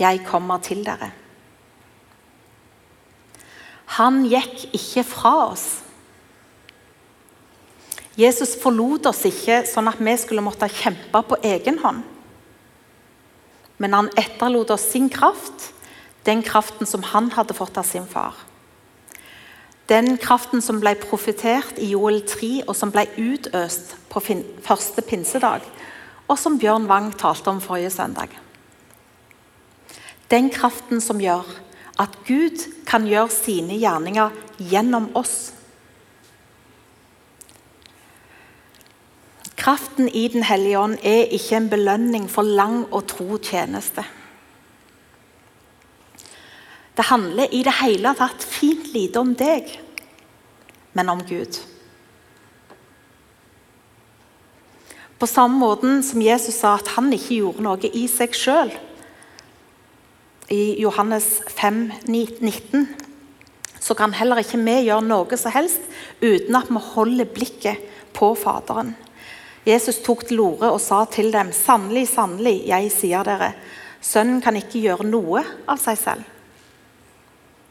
Jeg 0.00 0.24
kommer 0.26 0.58
til 0.66 0.82
dere. 0.82 1.12
Han 4.00 4.24
gikk 4.26 4.66
ikke 4.80 5.06
fra 5.06 5.34
oss. 5.52 5.68
Jesus 8.18 8.56
forlot 8.58 9.06
oss 9.12 9.22
ikke 9.30 9.60
sånn 9.70 9.92
at 9.92 10.02
vi 10.02 10.16
skulle 10.18 10.42
måtte 10.42 10.66
kjempe 10.74 11.22
på 11.22 11.38
egen 11.54 11.78
hånd. 11.84 12.02
Men 13.78 13.94
han 13.94 14.10
etterlot 14.18 14.74
oss 14.74 14.90
sin 14.90 15.06
kraft, 15.06 15.70
den 16.26 16.42
kraften 16.42 16.90
som 16.90 17.06
han 17.14 17.30
hadde 17.38 17.54
fått 17.54 17.78
av 17.78 17.86
sin 17.86 18.10
far. 18.10 18.47
Den 19.88 20.18
kraften 20.20 20.60
som 20.60 20.82
ble 20.82 20.92
profetert 21.00 21.78
i 21.80 21.92
Joel 21.94 22.20
3, 22.28 22.66
og 22.68 22.76
som 22.76 22.90
ble 22.92 23.06
utøst 23.16 23.94
på 24.12 24.20
første 24.20 25.04
pinsedag, 25.04 25.64
og 26.28 26.36
som 26.36 26.58
Bjørn 26.60 26.88
Wang 26.90 27.08
talte 27.16 27.48
om 27.48 27.62
forrige 27.64 27.94
søndag. 27.94 28.34
Den 30.28 30.50
kraften 30.52 31.00
som 31.00 31.22
gjør 31.22 31.46
at 31.98 32.18
Gud 32.28 32.60
kan 32.86 33.08
gjøre 33.08 33.32
sine 33.32 33.78
gjerninger 33.80 34.34
gjennom 34.60 35.08
oss. 35.16 35.54
Kraften 39.58 40.08
i 40.08 40.28
Den 40.28 40.44
hellige 40.44 40.78
ånd 40.78 41.00
er 41.02 41.32
ikke 41.32 41.56
en 41.56 41.72
belønning 41.72 42.28
for 42.30 42.42
lang 42.42 42.84
og 42.92 43.08
tro 43.08 43.40
tjeneste. 43.40 44.04
Det 46.98 47.06
handler 47.06 47.54
i 47.54 47.62
det 47.62 47.76
hele 47.78 48.10
tatt 48.18 48.42
fint 48.42 48.90
lite 48.90 49.22
om 49.22 49.30
deg, 49.38 49.70
men 50.98 51.12
om 51.12 51.20
Gud. 51.22 51.60
På 55.18 55.26
samme 55.26 55.58
måte 55.58 55.92
som 56.06 56.22
Jesus 56.22 56.58
sa 56.58 56.76
at 56.78 56.90
han 56.96 57.12
ikke 57.14 57.38
gjorde 57.38 57.62
noe 57.62 57.90
i 57.90 58.06
seg 58.10 58.34
sjøl, 58.34 58.72
i 60.48 60.80
Johannes 60.80 61.26
5, 61.52 61.80
19, 62.08 62.86
så 63.78 63.94
kan 63.94 64.14
heller 64.16 64.40
ikke 64.40 64.60
vi 64.62 64.78
gjøre 64.86 65.04
noe 65.04 65.38
som 65.38 65.52
helst 65.52 65.84
uten 66.22 66.56
at 66.56 66.70
vi 66.72 66.82
holder 66.94 67.28
blikket 67.34 67.84
på 68.16 68.32
Faderen. 68.38 68.94
Jesus 69.68 70.00
tok 70.02 70.24
til 70.26 70.40
orde 70.40 70.70
og 70.72 70.80
sa 70.80 71.04
til 71.04 71.30
dem, 71.32 71.52
'Sannelig, 71.52 72.08
sannelig, 72.08 72.66
jeg 72.66 72.90
sier 72.90 73.22
dere:" 73.22 73.52
Sønnen 74.00 74.40
kan 74.40 74.56
ikke 74.56 74.80
gjøre 74.80 75.04
noe 75.04 75.44
av 75.68 75.76
seg 75.76 75.98
selv, 75.98 76.24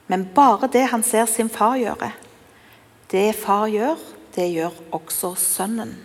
men 0.07 0.25
bare 0.35 0.69
det 0.71 0.85
han 0.91 1.03
ser 1.03 1.27
sin 1.27 1.49
far 1.51 1.77
gjøre. 1.79 2.11
Det 3.11 3.35
far 3.35 3.67
gjør, 3.71 3.99
det 4.35 4.47
gjør 4.53 4.75
også 4.95 5.33
sønnen. 5.39 5.95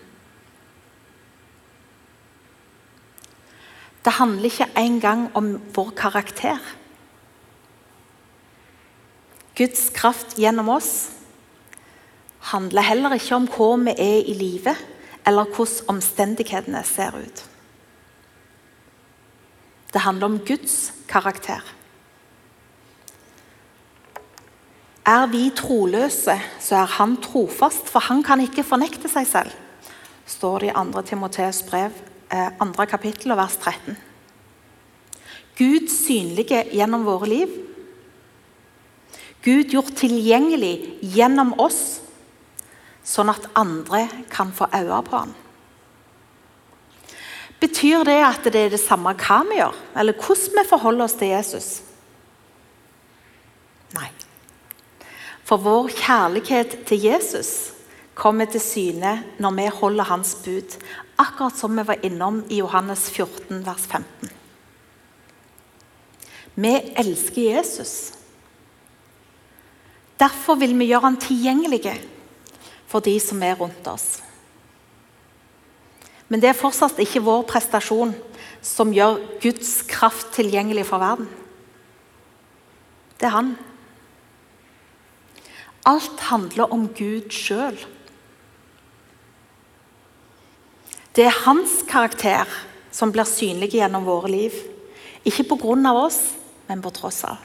Det 4.02 4.12
handler 4.18 4.50
ikke 4.50 4.70
engang 4.76 5.28
om 5.38 5.54
vår 5.74 5.92
karakter. 5.94 6.58
Guds 9.54 9.90
kraft 9.94 10.34
gjennom 10.40 10.72
oss 10.72 11.12
handler 12.50 12.82
heller 12.82 13.14
ikke 13.14 13.36
om 13.36 13.46
hvor 13.46 13.76
vi 13.78 13.94
er 13.94 14.26
i 14.26 14.34
livet, 14.34 14.78
eller 15.26 15.46
hvordan 15.46 15.94
omstendighetene 15.94 16.82
ser 16.82 17.14
ut. 17.14 17.44
Det 19.92 20.02
handler 20.02 20.26
om 20.26 20.38
Guds 20.42 20.92
karakter. 21.06 21.62
Er 25.02 25.26
vi 25.26 25.48
troløse, 25.50 26.36
så 26.62 26.76
er 26.78 26.92
han 26.98 27.16
trofast, 27.22 27.88
for 27.90 28.04
han 28.06 28.22
kan 28.22 28.40
ikke 28.40 28.62
fornekte 28.62 29.10
seg 29.10 29.26
selv, 29.26 29.50
står 30.26 30.62
det 30.62 30.70
i 30.70 30.76
2. 30.78 31.02
Timoteus 31.08 31.62
brev 31.66 31.96
2. 32.30 32.86
kapittel 32.86 33.34
og 33.34 33.40
vers 33.42 33.56
13. 33.58 33.96
Gud 35.58 35.90
synlige 35.90 36.62
gjennom 36.72 37.02
våre 37.04 37.28
liv. 37.28 37.50
Gud 39.42 39.74
gjort 39.74 39.90
tilgjengelig 39.98 41.00
gjennom 41.02 41.54
oss. 41.60 42.00
sånn 43.02 43.32
at 43.32 43.48
andre 43.58 44.04
kan 44.30 44.52
få 44.54 44.68
øye 44.70 45.00
på 45.02 45.16
ham. 45.16 45.32
Betyr 47.58 48.04
det 48.06 48.20
at 48.22 48.44
det 48.46 48.60
er 48.60 48.70
det 48.70 48.78
samme 48.78 49.10
hva 49.18 49.40
vi 49.48 49.58
gjør, 49.58 49.74
eller 49.98 50.14
hvordan 50.14 50.54
vi 50.54 50.64
forholder 50.68 51.04
oss 51.04 51.16
til 51.18 51.32
Jesus? 51.34 51.82
For 55.52 55.60
vår 55.60 55.90
kjærlighet 55.92 56.78
til 56.88 57.02
Jesus 57.04 57.74
kommer 58.16 58.48
til 58.48 58.62
syne 58.64 59.10
når 59.36 59.52
vi 59.52 59.64
holder 59.68 60.06
hans 60.08 60.30
bud, 60.40 60.76
akkurat 61.20 61.58
som 61.60 61.74
vi 61.76 61.82
var 61.84 61.98
innom 62.08 62.38
i 62.48 62.62
Johannes 62.62 63.02
14, 63.12 63.58
vers 63.66 63.82
15. 63.84 64.30
Vi 66.56 66.70
elsker 67.02 67.58
Jesus. 67.58 68.14
Derfor 70.16 70.56
vil 70.56 70.72
vi 70.78 70.86
gjøre 70.88 71.04
han 71.04 71.18
tilgjengelig 71.20 71.98
for 72.88 73.04
de 73.04 73.18
som 73.20 73.42
er 73.44 73.58
rundt 73.60 73.90
oss. 73.92 74.22
Men 76.32 76.40
det 76.40 76.48
er 76.48 76.56
fortsatt 76.56 77.02
ikke 77.04 77.20
vår 77.26 77.44
prestasjon 77.50 78.14
som 78.64 78.96
gjør 78.96 79.20
Guds 79.44 79.82
kraft 79.84 80.32
tilgjengelig 80.32 80.86
for 80.88 81.04
verden. 81.04 81.28
Det 83.20 83.28
er 83.28 83.36
han. 83.36 83.52
Alt 85.88 86.20
handler 86.30 86.70
om 86.72 86.86
Gud 86.94 87.32
sjøl. 87.34 87.78
Det 91.12 91.26
er 91.26 91.42
hans 91.44 91.82
karakter 91.88 92.48
som 92.94 93.10
blir 93.12 93.28
synlig 93.28 93.72
gjennom 93.74 94.06
våre 94.06 94.30
liv. 94.30 94.54
Ikke 95.26 95.44
pga. 95.44 95.92
oss, 95.92 96.34
men 96.68 96.82
på 96.82 96.90
tross 96.90 97.24
av. 97.24 97.36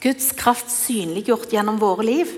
Guds 0.00 0.30
kraft 0.38 0.70
synliggjort 0.70 1.50
gjennom 1.52 1.80
våre 1.82 2.06
liv 2.06 2.30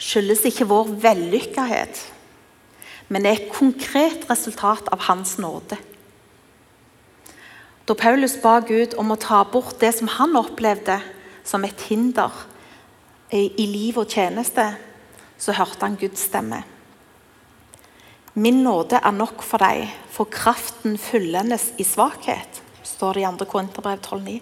skyldes 0.00 0.42
ikke 0.48 0.66
vår 0.66 0.90
vellykkethet, 1.04 2.00
men 3.08 3.26
er 3.26 3.38
et 3.38 3.52
konkret 3.52 4.26
resultat 4.30 4.88
av 4.90 5.06
Hans 5.06 5.36
nåde. 5.38 5.78
Da 7.90 7.96
Paulus 7.98 8.36
ba 8.38 8.60
Gud 8.62 8.92
om 9.02 9.08
å 9.10 9.18
ta 9.18 9.40
bort 9.42 9.80
det 9.82 9.90
som 9.96 10.06
han 10.14 10.36
opplevde 10.38 11.00
som 11.42 11.64
et 11.66 11.88
hinder 11.88 12.30
i 13.34 13.66
liv 13.66 13.98
og 13.98 14.14
tjeneste, 14.14 14.62
så 15.34 15.56
hørte 15.58 15.88
han 15.88 15.96
Guds 15.98 16.22
stemme. 16.28 16.60
Min 18.38 18.62
nåde 18.62 19.00
er 19.02 19.16
nok 19.16 19.42
for 19.42 19.58
deg, 19.58 19.90
for 20.06 20.30
kraften 20.30 20.94
fullendes 21.02 21.72
i 21.82 21.86
svakhet, 21.86 22.62
står 22.86 23.18
det 23.18 23.26
i 23.26 23.32
2. 23.42 23.50
Korinterbrev 23.50 23.98
12,9. 24.06 24.38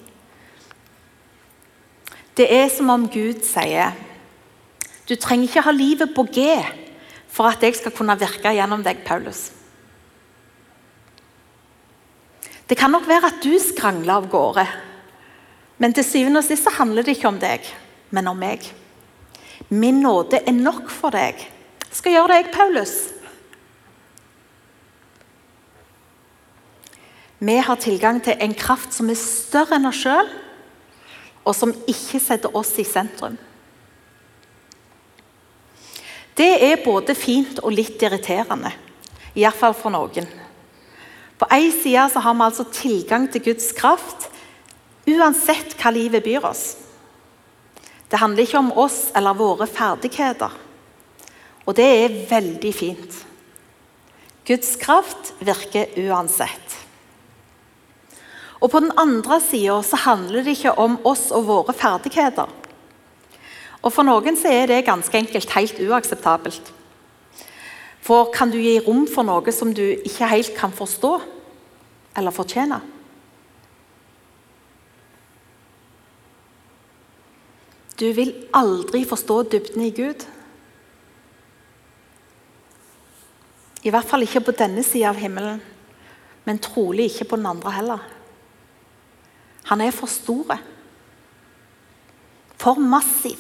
Det 2.37 2.53
er 2.53 2.69
som 2.69 2.93
om 2.93 3.09
Gud 3.09 3.41
sier 3.49 3.97
du 5.09 5.17
trenger 5.17 5.49
ikke 5.49 5.65
ha 5.65 5.73
livet 5.73 6.13
på 6.13 6.29
G 6.37 6.51
for 7.33 7.49
at 7.49 7.65
jeg 7.65 7.81
skal 7.81 7.97
kunne 7.97 8.21
virke 8.21 8.53
gjennom 8.53 8.85
deg, 8.85 9.01
Paulus. 9.09 9.55
Det 12.69 12.77
kan 12.77 12.93
nok 12.93 13.07
være 13.09 13.31
at 13.31 13.43
du 13.43 13.55
skrangler 13.63 14.19
av 14.19 14.27
gårde, 14.29 14.67
men 15.81 15.95
til 15.97 16.05
syvende 16.05 16.43
og 16.43 16.47
sist 16.47 16.67
så 16.67 16.75
handler 16.77 17.07
det 17.07 17.17
ikke 17.17 17.31
om 17.31 17.39
deg, 17.41 17.65
men 18.13 18.29
om 18.29 18.37
meg. 18.37 18.67
Min 19.69 20.03
nåde 20.05 20.43
er 20.43 20.57
nok 20.57 20.91
for 20.93 21.15
deg. 21.15 21.41
Skal 21.89 22.13
gjøre 22.13 22.33
det, 22.33 22.41
jeg, 22.43 22.53
Paulus. 22.53 22.95
Vi 27.39 27.55
har 27.63 27.79
tilgang 27.81 28.19
til 28.25 28.37
en 28.43 28.55
kraft 28.59 28.93
som 28.93 29.09
er 29.09 29.21
større 29.21 29.79
enn 29.79 29.89
oss 29.89 30.03
sjøl, 30.03 30.29
og 31.47 31.55
som 31.57 31.73
ikke 31.89 32.21
setter 32.21 32.57
oss 32.59 32.75
i 32.83 32.85
sentrum. 32.85 33.39
Det 36.39 36.51
er 36.69 36.85
både 36.85 37.17
fint 37.19 37.63
og 37.63 37.73
litt 37.75 38.03
irriterende. 38.03 38.75
Iallfall 39.39 39.75
for 39.75 39.95
noen. 39.95 40.29
På 41.39 41.47
én 41.55 41.71
side 41.71 42.09
så 42.11 42.21
har 42.21 42.35
vi 42.35 42.47
altså 42.47 42.65
tilgang 42.73 43.29
til 43.31 43.45
Guds 43.53 43.71
kraft 43.73 44.29
uansett 45.09 45.77
hva 45.79 45.93
livet 45.95 46.25
byr 46.27 46.45
oss. 46.49 46.77
Det 48.11 48.19
handler 48.19 48.45
ikke 48.45 48.59
om 48.59 48.73
oss 48.73 49.09
eller 49.17 49.37
våre 49.39 49.69
ferdigheter. 49.71 50.53
Og 51.69 51.77
det 51.77 51.87
er 51.87 52.21
veldig 52.31 52.73
fint. 52.75 53.17
Guds 54.49 54.77
kraft 54.81 55.35
virker 55.45 55.93
uansett. 56.09 56.77
Og 58.59 58.71
På 58.71 58.81
den 58.81 58.91
andre 58.99 59.41
sida 59.41 59.83
handler 60.05 60.43
det 60.43 60.57
ikke 60.57 60.79
om 60.79 60.97
oss 61.07 61.29
og 61.31 61.47
våre 61.47 61.75
ferdigheter. 61.77 62.49
Og 63.83 63.93
For 63.93 64.03
noen 64.03 64.37
så 64.37 64.51
er 64.51 64.67
det 64.67 64.87
ganske 64.89 65.15
enkelt 65.15 65.53
helt 65.55 65.79
uakseptabelt. 65.79 66.73
For 68.09 68.31
kan 68.33 68.49
du 68.49 68.57
gi 68.57 68.79
rom 68.81 69.05
for 69.11 69.27
noe 69.29 69.53
som 69.53 69.75
du 69.77 69.85
ikke 69.85 70.31
helt 70.31 70.55
kan 70.57 70.73
forstå 70.73 71.11
eller 72.17 72.33
fortjene? 72.33 72.79
Du 77.99 78.07
vil 78.15 78.33
aldri 78.57 79.03
forstå 79.05 79.37
dybden 79.53 79.85
i 79.85 79.93
Gud. 79.93 80.25
I 83.85 83.93
hvert 83.93 84.09
fall 84.09 84.25
ikke 84.25 84.47
på 84.47 84.57
denne 84.57 84.85
sida 84.87 85.11
av 85.11 85.21
himmelen, 85.21 85.61
men 86.47 86.63
trolig 86.63 87.11
ikke 87.11 87.29
på 87.33 87.39
den 87.41 87.51
andre 87.51 87.75
heller. 87.77 88.09
Han 89.69 89.85
er 89.85 89.93
for 89.93 90.09
store 90.09 90.57
for 92.59 92.81
massiv, 92.83 93.39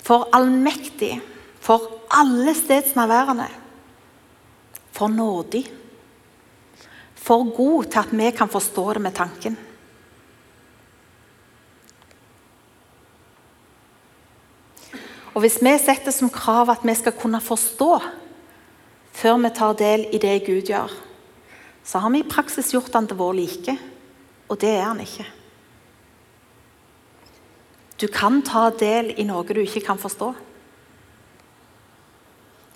for 0.00 0.28
allmektig, 0.32 1.18
for 1.64 1.86
alle 2.12 2.52
stedsnærværende, 2.54 3.48
for 4.92 5.08
nådig, 5.08 5.64
for 7.16 7.46
god 7.56 7.84
til 7.88 8.02
at 8.02 8.12
vi 8.12 8.30
kan 8.36 8.52
forstå 8.52 8.92
det 8.92 9.02
med 9.02 9.12
tanken. 9.16 9.56
Og 15.34 15.40
Hvis 15.40 15.58
vi 15.62 15.72
setter 15.78 16.12
som 16.14 16.30
krav 16.30 16.70
at 16.70 16.84
vi 16.84 16.94
skal 16.94 17.16
kunne 17.16 17.40
forstå 17.40 17.98
før 19.12 19.40
vi 19.42 19.50
tar 19.50 19.72
del 19.72 20.06
i 20.12 20.18
det 20.18 20.44
Gud 20.46 20.62
gjør, 20.68 20.92
så 21.84 21.98
har 21.98 22.10
vi 22.10 22.20
i 22.20 22.28
praksis 22.28 22.70
gjort 22.70 22.94
han 22.94 23.08
til 23.08 23.16
vår 23.16 23.32
like, 23.32 23.78
og 24.48 24.60
det 24.60 24.70
er 24.76 24.84
han 24.84 25.00
ikke. 25.00 25.26
Du 28.00 28.06
kan 28.06 28.42
ta 28.42 28.68
del 28.70 29.14
i 29.16 29.24
noe 29.24 29.46
du 29.48 29.60
ikke 29.60 29.82
kan 29.86 29.98
forstå. 29.98 30.34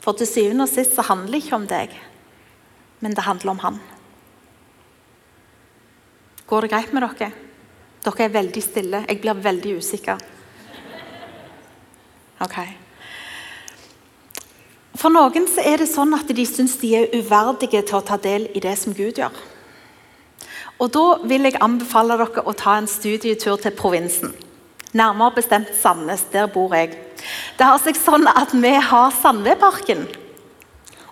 For 0.08 0.16
til 0.16 0.24
syvende 0.24 0.64
og 0.64 0.70
sist 0.72 0.94
så 0.96 1.02
handler 1.04 1.34
det 1.34 1.38
ikke 1.42 1.56
om 1.58 1.64
deg, 1.68 1.90
men 3.04 3.12
det 3.12 3.26
handler 3.26 3.50
om 3.52 3.58
han. 3.60 3.74
Går 6.48 6.64
det 6.64 6.70
greit 6.72 6.94
med 6.96 7.04
dere? 7.04 7.26
Dere 8.06 8.24
er 8.24 8.32
veldig 8.32 8.62
stille. 8.64 9.02
Jeg 9.04 9.20
blir 9.20 9.42
veldig 9.44 9.74
usikker. 9.76 10.22
Ok. 12.40 12.56
For 14.96 15.12
noen 15.12 15.44
så 15.52 15.60
er 15.60 15.82
det 15.82 15.90
sånn 15.92 16.16
at 16.16 16.32
de 16.32 16.46
syns 16.48 16.78
de 16.80 16.94
er 17.02 17.12
uverdige 17.12 17.82
til 17.82 17.98
å 17.98 18.06
ta 18.08 18.16
del 18.16 18.46
i 18.56 18.62
det 18.64 18.78
som 18.80 18.96
Gud 18.96 19.20
gjør. 19.20 19.36
Og 20.80 20.88
Da 20.94 21.04
vil 21.28 21.50
jeg 21.50 21.60
anbefale 21.60 22.16
dere 22.16 22.46
å 22.48 22.56
ta 22.56 22.78
en 22.78 22.88
studietur 22.88 23.60
til 23.60 23.76
provinsen. 23.76 24.32
Nærmere 24.96 25.36
bestemt 25.42 25.76
Sandnes. 25.76 26.24
Der 26.32 26.48
bor 26.48 26.72
jeg. 26.72 26.96
Det 27.58 27.66
har 27.66 27.80
seg 27.82 27.96
sånn 27.98 28.28
at 28.30 28.52
vi 28.54 28.70
har 28.70 29.14
Sandvedparken. 29.18 30.04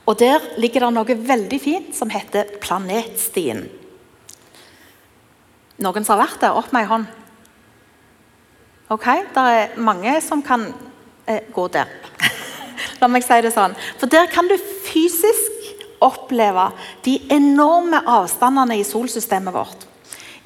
Og 0.06 0.14
Der 0.20 0.44
ligger 0.62 0.86
det 0.86 0.90
noe 0.94 1.16
veldig 1.18 1.58
fint 1.58 1.96
som 1.96 2.12
heter 2.12 2.52
Planetstien. 2.62 3.64
Noen 5.82 6.06
som 6.06 6.14
har 6.14 6.22
vært 6.22 6.44
der? 6.44 6.54
Opp 6.54 6.70
med 6.70 6.84
ei 6.84 6.90
hånd. 6.92 7.08
Ok, 8.94 9.06
Det 9.34 9.42
er 9.42 9.74
mange 9.82 10.20
som 10.22 10.42
kan 10.42 10.68
eh, 11.26 11.42
gå 11.52 11.66
der. 11.74 11.90
La 13.00 13.08
meg 13.10 13.26
si 13.26 13.40
det 13.42 13.50
sånn. 13.50 13.74
For 13.98 14.06
der 14.06 14.30
kan 14.30 14.46
du 14.46 14.54
fysisk 14.86 15.74
oppleve 15.98 16.68
de 17.02 17.18
enorme 17.34 18.04
avstandene 18.06 18.78
i 18.78 18.86
solsystemet 18.86 19.52
vårt. 19.52 19.82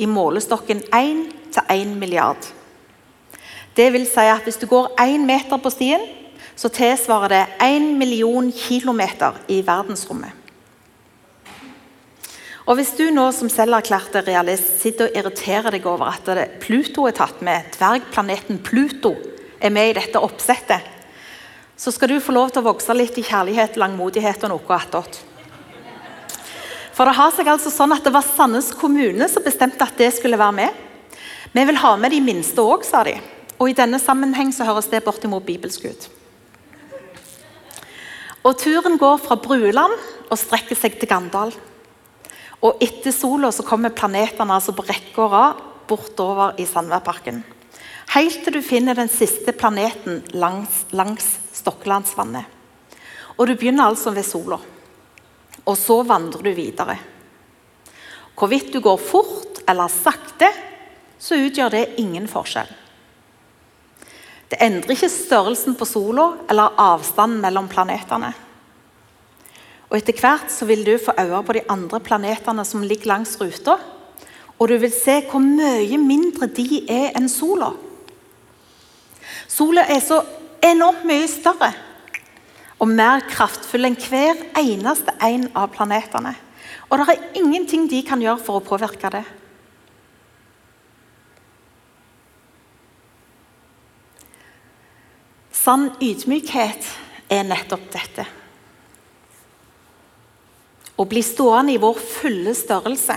I 0.01 0.09
målestokken 0.09 0.81
1 0.89 1.23
til 1.53 1.63
1 1.69 1.95
milliard. 2.01 2.41
Det 3.81 3.87
vil 3.95 4.05
si 4.05 4.27
at 4.29 4.45
Hvis 4.45 4.61
du 4.61 4.67
går 4.69 4.93
én 5.01 5.25
meter 5.25 5.57
på 5.57 5.71
stien, 5.73 6.03
så 6.57 6.69
tilsvarer 6.69 7.33
det 7.33 7.45
1 7.65 7.97
million 7.97 8.53
kilometer 8.53 9.39
i 9.49 9.63
verdensrommet. 9.65 10.37
Og 12.67 12.77
Hvis 12.77 12.93
du 12.99 13.07
nå 13.11 13.25
som 13.33 13.49
selverklærte 13.49 14.21
realist 14.27 14.83
sitter 14.83 15.09
og 15.09 15.17
irriterer 15.17 15.73
deg 15.73 15.87
over 15.87 16.13
at 16.13 16.29
Pluto 16.61 17.07
er 17.09 17.17
tatt 17.17 17.41
med, 17.41 17.73
dvergplaneten 17.79 18.61
Pluto 18.63 19.15
er 19.61 19.73
med 19.73 19.91
i 19.91 19.97
dette 19.97 20.21
oppsettet, 20.21 20.85
så 21.77 21.91
skal 21.91 22.13
du 22.13 22.21
få 22.21 22.37
lov 22.37 22.53
til 22.53 22.61
å 22.61 22.69
vokse 22.69 22.93
litt 22.95 23.17
i 23.17 23.25
kjærlighet, 23.25 23.81
langmodighet 23.81 24.45
og 24.45 24.53
noe 24.53 24.77
attåt. 24.77 25.23
For 26.93 27.09
det 27.09 27.17
har 27.17 27.33
seg 27.33 27.49
altså 27.49 27.73
sånn 27.73 27.97
at 27.97 28.05
det 28.05 28.13
var 28.13 28.29
Sandnes 28.29 28.75
kommune 28.77 29.25
som 29.33 29.43
bestemte 29.43 29.89
at 29.89 29.97
det 29.97 30.13
skulle 30.13 30.39
være 30.39 30.59
med. 30.61 30.81
Vi 31.57 31.65
vil 31.65 31.81
ha 31.81 31.97
med 31.97 32.13
de 32.13 32.21
minste 32.21 32.61
òg, 32.61 32.85
sa 32.85 33.01
de. 33.09 33.17
Og 33.61 33.69
I 33.69 33.77
denne 33.77 34.01
sammenheng 34.01 34.55
så 34.57 34.65
høres 34.65 34.89
det 34.89 35.03
bortimot 35.05 35.45
bibelsk 35.45 35.85
ut. 35.85 36.07
Og 38.41 38.57
Turen 38.57 38.97
går 38.97 39.19
fra 39.21 39.37
Bruland 39.37 39.93
og 40.31 40.39
strekker 40.41 40.79
seg 40.79 40.97
til 40.97 41.11
Gandal. 41.11 41.53
Og 42.65 42.81
Etter 42.81 43.13
sola 43.13 43.51
så 43.53 43.65
kommer 43.67 43.93
planetene 43.93 44.57
altså 44.57 44.73
på 44.77 44.87
rekke 44.89 45.21
og 45.21 45.35
rad 45.35 45.61
bortover 45.91 46.57
i 46.61 46.65
Sandværparken. 46.69 47.43
Helt 48.15 48.41
til 48.43 48.57
du 48.57 48.63
finner 48.65 48.97
den 48.97 49.13
siste 49.13 49.53
planeten 49.53 50.25
langs, 50.33 50.87
langs 50.97 51.37
Stokkelandsvannet. 51.55 52.49
Og 53.37 53.47
Du 53.47 53.55
begynner 53.55 53.87
altså 53.87 54.11
ved 54.11 54.25
sola. 54.25 54.59
Og 55.65 55.77
så 55.77 56.01
vandrer 56.03 56.43
du 56.43 56.51
videre. 56.57 56.97
Hvorvidt 58.37 58.73
du 58.73 58.81
går 58.81 58.97
fort 58.97 59.61
eller 59.69 59.93
sakte, 59.93 60.49
så 61.21 61.37
utgjør 61.37 61.77
det 61.77 61.89
ingen 62.01 62.27
forskjell. 62.29 62.69
Det 64.51 64.59
endrer 64.59 64.97
ikke 64.97 65.11
størrelsen 65.13 65.77
på 65.79 65.87
sola 65.87 66.33
eller 66.51 66.79
avstanden 66.81 67.43
mellom 67.45 67.69
planetene. 67.71 68.33
Og 69.91 69.99
Etter 69.99 70.19
hvert 70.23 70.51
så 70.55 70.67
vil 70.67 70.83
du 70.87 70.97
få 71.03 71.15
øye 71.19 71.43
på 71.47 71.55
de 71.55 71.67
andre 71.71 72.01
planetene 72.03 72.65
som 72.67 72.83
ligger 72.83 73.11
langs 73.11 73.37
ruta. 73.41 73.77
Og 74.59 74.69
du 74.69 74.77
vil 74.79 74.93
se 74.93 75.21
hvor 75.31 75.43
mye 75.43 75.99
mindre 75.99 76.51
de 76.55 76.83
er 76.91 77.15
enn 77.19 77.31
sola. 77.31 77.73
Sola 79.51 79.87
er 79.91 80.03
så 80.05 80.21
enormt 80.63 81.07
mye 81.09 81.27
større 81.31 81.73
og 82.81 82.89
mer 82.89 83.25
kraftfull 83.29 83.89
enn 83.89 83.99
hver 83.99 84.39
eneste 84.59 85.13
en 85.27 85.49
av 85.55 85.73
planetene. 85.75 86.33
Og 86.89 86.99
det 86.99 87.13
er 87.13 87.41
ingenting 87.41 87.87
de 87.91 88.01
kan 88.07 88.23
gjøre 88.23 88.43
for 88.43 88.59
å 88.59 88.65
påvirke 88.65 89.11
det. 89.13 89.25
Sann 95.61 95.91
ydmykhet 96.01 96.87
er 97.29 97.45
nettopp 97.45 97.91
dette. 97.93 98.25
Å 100.97 101.05
bli 101.09 101.21
stående 101.25 101.75
i 101.75 101.81
vår 101.81 101.99
fulle 102.01 102.55
størrelse, 102.57 103.17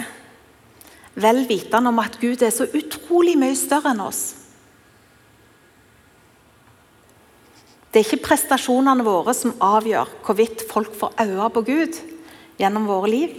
vel 1.24 1.44
vitende 1.48 1.92
om 1.92 2.02
at 2.04 2.18
Gud 2.20 2.44
er 2.44 2.52
så 2.52 2.68
utrolig 2.68 3.38
mye 3.40 3.56
større 3.60 3.94
enn 3.94 4.04
oss. 4.04 4.24
Det 7.94 8.02
er 8.02 8.08
ikke 8.08 8.26
prestasjonene 8.26 9.06
våre 9.06 9.36
som 9.38 9.54
avgjør 9.62 10.12
hvorvidt 10.26 10.66
folk 10.72 10.96
får 10.98 11.16
øye 11.24 11.50
på 11.54 11.66
Gud 11.68 12.00
gjennom 12.60 12.90
våre 12.90 13.12
liv, 13.12 13.36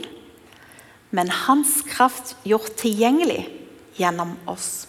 men 1.11 1.33
hans 1.45 1.81
kraft 1.91 2.37
gjort 2.47 2.77
tilgjengelig 2.79 3.43
gjennom 3.99 4.37
oss. 4.49 4.87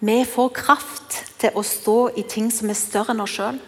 Vi 0.00 0.22
får 0.24 0.54
kraft 0.56 1.18
til 1.40 1.56
å 1.56 1.64
stå 1.66 1.98
i 2.16 2.24
ting 2.24 2.48
som 2.52 2.72
er 2.72 2.78
større 2.78 3.12
enn 3.12 3.20
oss 3.20 3.34
sjøl. 3.36 3.58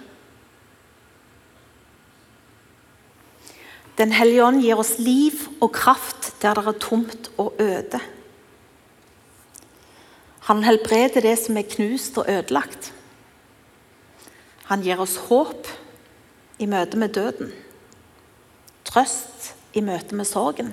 Den 4.00 4.14
hellige 4.16 4.46
ånd 4.46 4.62
gir 4.64 4.80
oss 4.80 4.96
liv 4.96 5.44
og 5.60 5.74
kraft 5.76 6.32
der 6.40 6.56
det 6.56 6.72
er 6.72 6.78
tomt 6.80 7.28
og 7.36 7.60
øde. 7.60 8.00
Han 10.48 10.64
helbreder 10.64 11.22
det 11.22 11.36
som 11.38 11.60
er 11.60 11.68
knust 11.68 12.16
og 12.18 12.30
ødelagt. 12.32 12.90
Han 14.72 14.82
gir 14.82 14.98
oss 15.04 15.18
håp 15.28 15.68
i 16.58 16.66
møte 16.66 16.96
med 16.96 17.12
døden. 17.14 17.52
Trøst 18.88 19.52
i 19.76 19.84
møte 19.84 20.16
med 20.16 20.26
sorgen. 20.26 20.72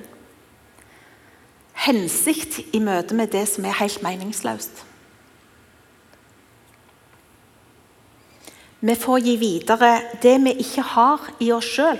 Hensikt 1.86 2.62
i 2.74 2.80
møte 2.80 3.16
med 3.16 3.36
det 3.36 3.44
som 3.52 3.68
er 3.68 3.78
helt 3.84 4.02
meningsløst. 4.04 4.86
Vi 8.80 8.96
får 8.96 9.20
gi 9.20 9.36
videre 9.36 9.92
det 10.24 10.38
vi 10.46 10.54
ikke 10.64 10.86
har 10.96 11.26
i 11.44 11.52
oss 11.52 11.68
sjøl, 11.68 12.00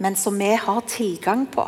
men 0.00 0.16
som 0.16 0.38
vi 0.40 0.54
har 0.56 0.80
tilgang 0.88 1.44
på. 1.52 1.66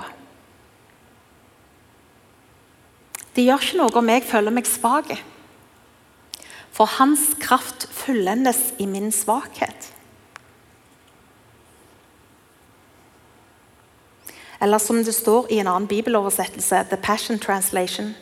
Det 3.37 3.45
gjør 3.45 3.61
ikke 3.61 3.81
noe 3.81 4.01
om 4.01 4.09
jeg 4.13 4.25
føler 4.29 4.57
meg 4.57 4.69
svak, 4.69 5.13
for 6.73 6.89
hans 6.97 7.35
kraft 7.41 7.85
fullendes 7.93 8.71
i 8.81 8.89
min 8.89 9.13
svakhet. 9.13 9.91
Eller 14.63 14.81
som 14.81 15.05
det 15.05 15.13
står 15.13 15.53
i 15.53 15.59
en 15.61 15.69
annen 15.69 15.91
bibeloversettelse, 15.91 16.87
The 16.89 16.97
Passion 16.97 17.41
Translation. 17.43 18.15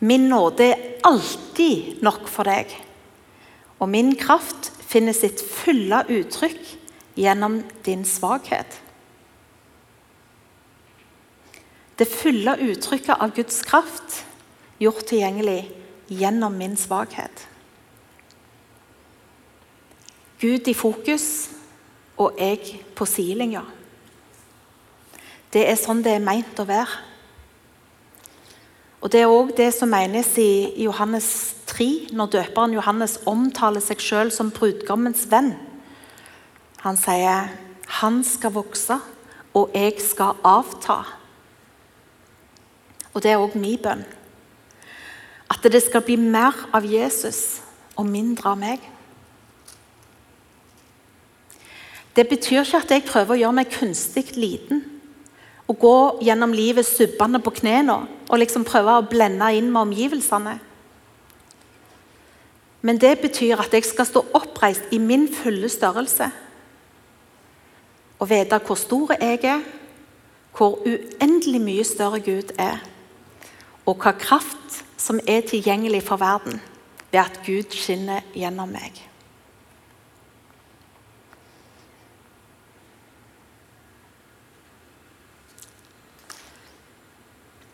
Min 0.00 0.28
nåde 0.28 0.72
er 0.74 0.88
alltid 1.06 2.02
nok 2.04 2.26
for 2.28 2.44
deg 2.50 2.72
og 3.82 3.90
min 3.90 4.14
kraft 4.14 4.70
finner 4.86 5.14
sitt 5.16 5.42
fulle 5.42 6.04
uttrykk 6.06 6.60
gjennom 7.18 7.58
din 7.82 8.04
svakhet. 8.06 8.78
Det 11.98 12.06
fulle 12.08 12.54
uttrykket 12.62 13.18
av 13.18 13.34
Guds 13.34 13.58
kraft 13.66 14.22
gjort 14.82 15.02
tilgjengelig 15.10 15.66
gjennom 16.12 16.54
min 16.58 16.76
svakhet. 16.78 17.48
Gud 20.42 20.70
i 20.70 20.74
fokus 20.74 21.26
og 22.22 22.38
jeg 22.38 22.78
på 22.94 23.06
sidelinja. 23.06 23.64
Det 25.52 25.66
er 25.68 25.78
sånn 25.78 26.02
det 26.06 26.16
er 26.16 26.24
meint 26.24 26.58
å 26.58 26.66
være. 26.66 27.11
Og 29.02 29.10
Det 29.10 29.20
er 29.20 29.30
òg 29.30 29.50
det 29.58 29.72
som 29.74 29.90
menes 29.90 30.30
i 30.38 30.84
Johannes 30.84 31.56
3, 31.66 32.14
når 32.14 32.30
døperen 32.36 32.76
Johannes 32.76 33.16
omtaler 33.26 33.82
seg 33.82 33.98
sjøl 33.98 34.30
som 34.30 34.52
brudgommens 34.54 35.24
venn. 35.30 35.56
Han 36.84 36.96
sier 36.96 37.50
'Han 37.86 38.24
skal 38.24 38.52
vokse, 38.52 39.00
og 39.54 39.70
jeg 39.74 39.94
skal 39.98 40.36
avta'. 40.44 41.06
Og 43.14 43.22
Det 43.22 43.30
er 43.30 43.38
òg 43.38 43.56
min 43.56 43.78
bønn. 43.78 44.04
At 45.50 45.62
det 45.62 45.82
skal 45.82 46.00
bli 46.00 46.16
mer 46.16 46.54
av 46.72 46.84
Jesus 46.84 47.60
og 47.96 48.06
mindre 48.06 48.50
av 48.50 48.58
meg. 48.58 48.80
Det 52.16 52.28
betyr 52.28 52.60
ikke 52.60 52.76
at 52.76 52.90
jeg 52.90 53.04
prøver 53.04 53.34
å 53.34 53.38
gjøre 53.38 53.52
meg 53.52 53.70
kunstig 53.70 54.36
liten 54.36 54.91
å 55.70 55.74
gå 55.78 55.96
gjennom 56.26 56.52
livet 56.54 56.86
subbende 56.86 57.40
på 57.42 57.54
knærne 57.60 58.02
og 58.28 58.40
liksom 58.40 58.64
prøve 58.66 58.98
å 58.98 59.06
blende 59.08 59.48
inn 59.56 59.70
med 59.70 59.86
omgivelsene. 59.86 60.56
Men 62.82 62.98
det 62.98 63.18
betyr 63.22 63.60
at 63.62 63.74
jeg 63.74 63.86
skal 63.86 64.08
stå 64.08 64.24
oppreist 64.34 64.90
i 64.90 64.98
min 64.98 65.28
fulle 65.30 65.68
størrelse. 65.70 66.26
Og 68.18 68.30
vite 68.30 68.58
hvor 68.66 68.78
stor 68.78 69.14
jeg 69.20 69.38
er, 69.46 69.62
hvor 70.56 70.82
uendelig 70.86 71.62
mye 71.62 71.84
større 71.86 72.20
Gud 72.20 72.50
er. 72.58 72.82
Og 73.86 74.02
hva 74.02 74.12
kraft 74.18 74.82
som 74.98 75.20
er 75.26 75.46
tilgjengelig 75.46 76.02
for 76.06 76.18
verden 76.22 76.60
ved 77.12 77.20
at 77.22 77.40
Gud 77.46 77.74
skinner 77.74 78.26
gjennom 78.34 78.70
meg. 78.74 79.11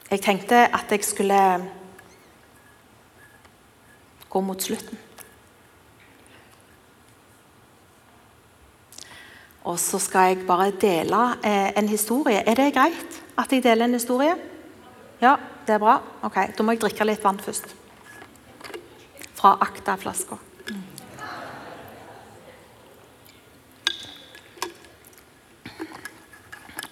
Jeg 0.08 0.22
tenkte 0.24 0.56
at 0.72 0.88
jeg 0.88 1.04
skulle 1.04 1.38
gå 4.28 4.40
mot 4.40 4.62
slutten. 4.62 4.98
Og 9.68 9.76
så 9.76 10.00
skal 10.00 10.30
jeg 10.30 10.46
bare 10.48 10.70
dele 10.80 11.20
eh, 11.44 11.76
en 11.76 11.88
historie. 11.88 12.40
Er 12.40 12.56
det 12.56 12.72
greit 12.72 13.20
at 13.36 13.52
jeg 13.52 13.62
deler 13.62 13.84
en 13.84 13.98
historie? 13.98 14.32
Ja, 15.20 15.36
det 15.66 15.74
er 15.76 15.82
bra. 15.82 16.00
Ok, 16.22 16.40
Da 16.56 16.64
må 16.64 16.72
jeg 16.72 16.80
drikke 16.80 17.04
litt 17.04 17.24
vann 17.24 17.40
først. 17.40 17.74
Fra 19.36 19.58
Akta-flaska. 19.60 20.38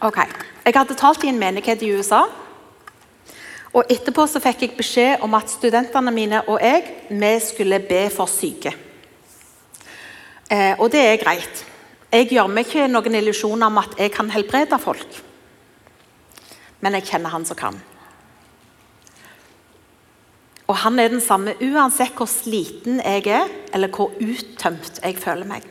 Ok. 0.04 0.18
Jeg 0.66 0.74
hadde 0.76 0.94
talt 0.94 1.24
i 1.24 1.32
en 1.32 1.38
menighet 1.40 1.80
i 1.82 1.94
USA. 1.96 2.26
Og 3.76 3.90
Etterpå 3.92 4.24
så 4.24 4.40
fikk 4.40 4.62
jeg 4.64 4.76
beskjed 4.78 5.24
om 5.24 5.34
at 5.36 5.52
studentene 5.52 6.12
mine 6.14 6.40
og 6.48 6.62
jeg 6.64 6.84
vi 7.10 7.32
skulle 7.44 7.82
be 7.84 8.06
for 8.12 8.30
syke. 8.30 8.72
Eh, 10.48 10.72
og 10.78 10.88
det 10.94 11.02
er 11.02 11.20
greit. 11.20 11.64
Jeg 12.08 12.30
gjør 12.32 12.48
meg 12.48 12.64
ikke 12.64 12.86
noen 12.88 13.18
illusjoner 13.18 13.68
om 13.68 13.82
at 13.82 13.98
jeg 14.00 14.14
kan 14.14 14.30
helbrede 14.32 14.78
folk. 14.80 15.20
Men 16.80 16.96
jeg 16.96 17.08
kjenner 17.10 17.34
han 17.34 17.44
som 17.44 17.58
kan. 17.58 17.76
Og 20.66 20.78
han 20.82 20.98
er 20.98 21.12
den 21.12 21.22
samme 21.22 21.54
uansett 21.60 22.16
hvor 22.16 22.30
sliten 22.30 23.02
jeg 23.02 23.26
er, 23.28 23.50
eller 23.74 23.92
hvor 23.92 24.14
uttømt 24.16 25.02
jeg 25.02 25.20
føler 25.20 25.46
meg. 25.46 25.66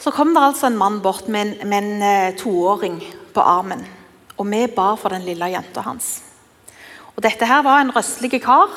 Så 0.00 0.10
kom 0.16 0.34
det 0.34 0.42
altså 0.42 0.66
en 0.66 0.80
mann 0.80 0.98
bort 1.04 1.28
med 1.28 1.46
en, 1.60 1.68
med 1.68 1.84
en 1.84 2.02
eh, 2.02 2.36
toåring 2.40 2.98
på 3.36 3.44
armen. 3.44 3.84
Og 4.40 4.48
vi 4.48 4.64
bar 4.72 4.96
for 4.96 5.12
den 5.12 5.26
lille 5.26 5.50
jenta 5.52 5.84
hans. 5.84 6.22
Og 7.12 7.20
Dette 7.24 7.44
her 7.44 7.60
var 7.66 7.82
en 7.82 7.92
røslig 7.92 8.40
kar. 8.40 8.72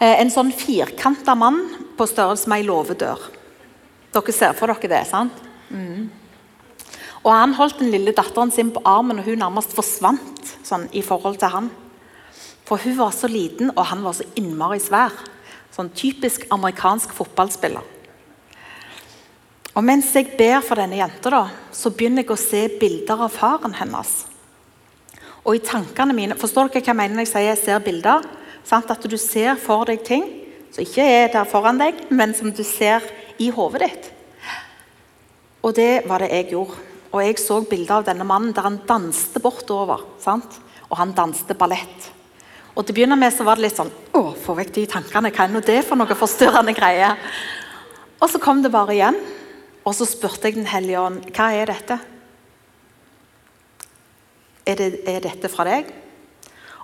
Eh, 0.00 0.18
en 0.18 0.30
sånn 0.30 0.50
firkanta 0.54 1.36
mann 1.38 1.60
på 1.98 2.06
størrelse 2.06 2.50
med 2.50 2.62
ei 2.62 2.66
låvedør. 2.66 3.28
Dere 4.14 4.34
ser 4.34 4.56
for 4.58 4.70
dere 4.72 4.90
det, 4.90 5.04
sant? 5.06 5.44
Mm. 5.70 6.08
Og 7.22 7.32
Han 7.34 7.54
holdt 7.54 7.78
den 7.78 7.92
lille 7.92 8.14
datteren 8.16 8.50
sin 8.50 8.72
på 8.74 8.82
armen, 8.86 9.18
og 9.20 9.26
hun 9.26 9.38
nærmest 9.38 9.74
forsvant 9.76 10.54
sånn, 10.66 10.88
i 10.92 11.02
forhold 11.02 11.38
til 11.38 11.52
han. 11.52 11.70
For 12.66 12.80
hun 12.82 12.96
var 12.98 13.14
så 13.14 13.28
liten, 13.30 13.70
og 13.76 13.86
han 13.90 14.02
var 14.02 14.16
så 14.16 14.26
innmari 14.38 14.80
svær. 14.82 15.14
Sånn 15.74 15.90
typisk 15.94 16.46
amerikansk 16.50 17.12
fotballspiller. 17.14 17.97
Og 19.78 19.84
Mens 19.86 20.08
jeg 20.10 20.32
ber 20.34 20.58
for 20.66 20.80
denne 20.80 20.98
jenta, 20.98 21.30
da, 21.30 21.44
så 21.70 21.92
begynner 21.94 22.24
jeg 22.24 22.34
å 22.34 22.40
se 22.40 22.64
bilder 22.80 23.20
av 23.28 23.30
faren 23.30 23.76
hennes. 23.78 24.10
Og 25.46 25.54
i 25.54 25.62
tankene 25.62 26.16
mine, 26.16 26.34
Forstår 26.34 26.72
dere 26.72 26.82
hva 26.82 26.90
jeg 26.90 26.98
mener 26.98 27.14
når 27.14 27.28
jeg 27.28 27.30
sier 27.30 27.46
jeg 27.46 27.60
ser 27.62 27.84
bilder? 27.84 28.26
Sant? 28.66 28.90
At 28.90 29.06
du 29.06 29.14
ser 29.22 29.54
for 29.62 29.86
deg 29.86 30.02
ting 30.02 30.26
som 30.74 30.82
ikke 30.82 31.06
er 31.06 31.30
der 31.30 31.46
foran 31.46 31.78
deg, 31.78 32.08
men 32.10 32.34
som 32.34 32.50
du 32.50 32.64
ser 32.66 33.06
i 33.38 33.52
hodet 33.54 33.84
ditt. 33.86 34.10
Og 35.62 35.78
det 35.78 36.02
var 36.10 36.26
det 36.26 36.32
jeg 36.34 36.50
gjorde. 36.56 36.82
Og 37.14 37.22
jeg 37.22 37.38
så 37.40 37.62
bilder 37.62 38.00
av 38.00 38.10
denne 38.10 38.26
mannen 38.26 38.50
der 38.52 38.66
han 38.66 38.82
danste 38.82 39.38
bortover. 39.40 40.02
Sant? 40.18 40.58
Og 40.90 40.98
han 40.98 41.14
danste 41.14 41.54
ballett. 41.54 42.10
Og 42.74 42.82
til 42.82 42.96
å 42.96 42.98
begynne 42.98 43.16
med 43.18 43.30
så 43.30 43.46
var 43.46 43.58
det 43.58 43.68
litt 43.68 43.78
sånn 43.78 43.94
Å, 44.18 44.34
få 44.42 44.58
vekk 44.58 44.74
de 44.74 44.90
tankene. 44.90 45.30
Hva 45.30 45.46
er 45.46 45.54
nå 45.54 45.62
det 45.62 45.84
for 45.86 45.98
noe 45.98 46.18
forstyrrende 46.18 46.74
greie? 46.74 47.14
Og 48.18 48.26
så 48.26 48.42
kom 48.42 48.66
det 48.66 48.74
bare 48.74 48.98
igjen. 48.98 49.18
Og 49.88 49.96
så 49.96 50.04
spurte 50.08 50.50
jeg 50.50 50.58
Den 50.58 50.68
hellige 50.68 51.00
ånd 51.00 51.22
hva 51.32 51.48
er 51.56 51.70
dette. 51.72 51.96
Er, 54.68 54.76
det, 54.76 54.88
er 55.08 55.22
dette 55.24 55.48
fra 55.48 55.64
deg? 55.64 55.88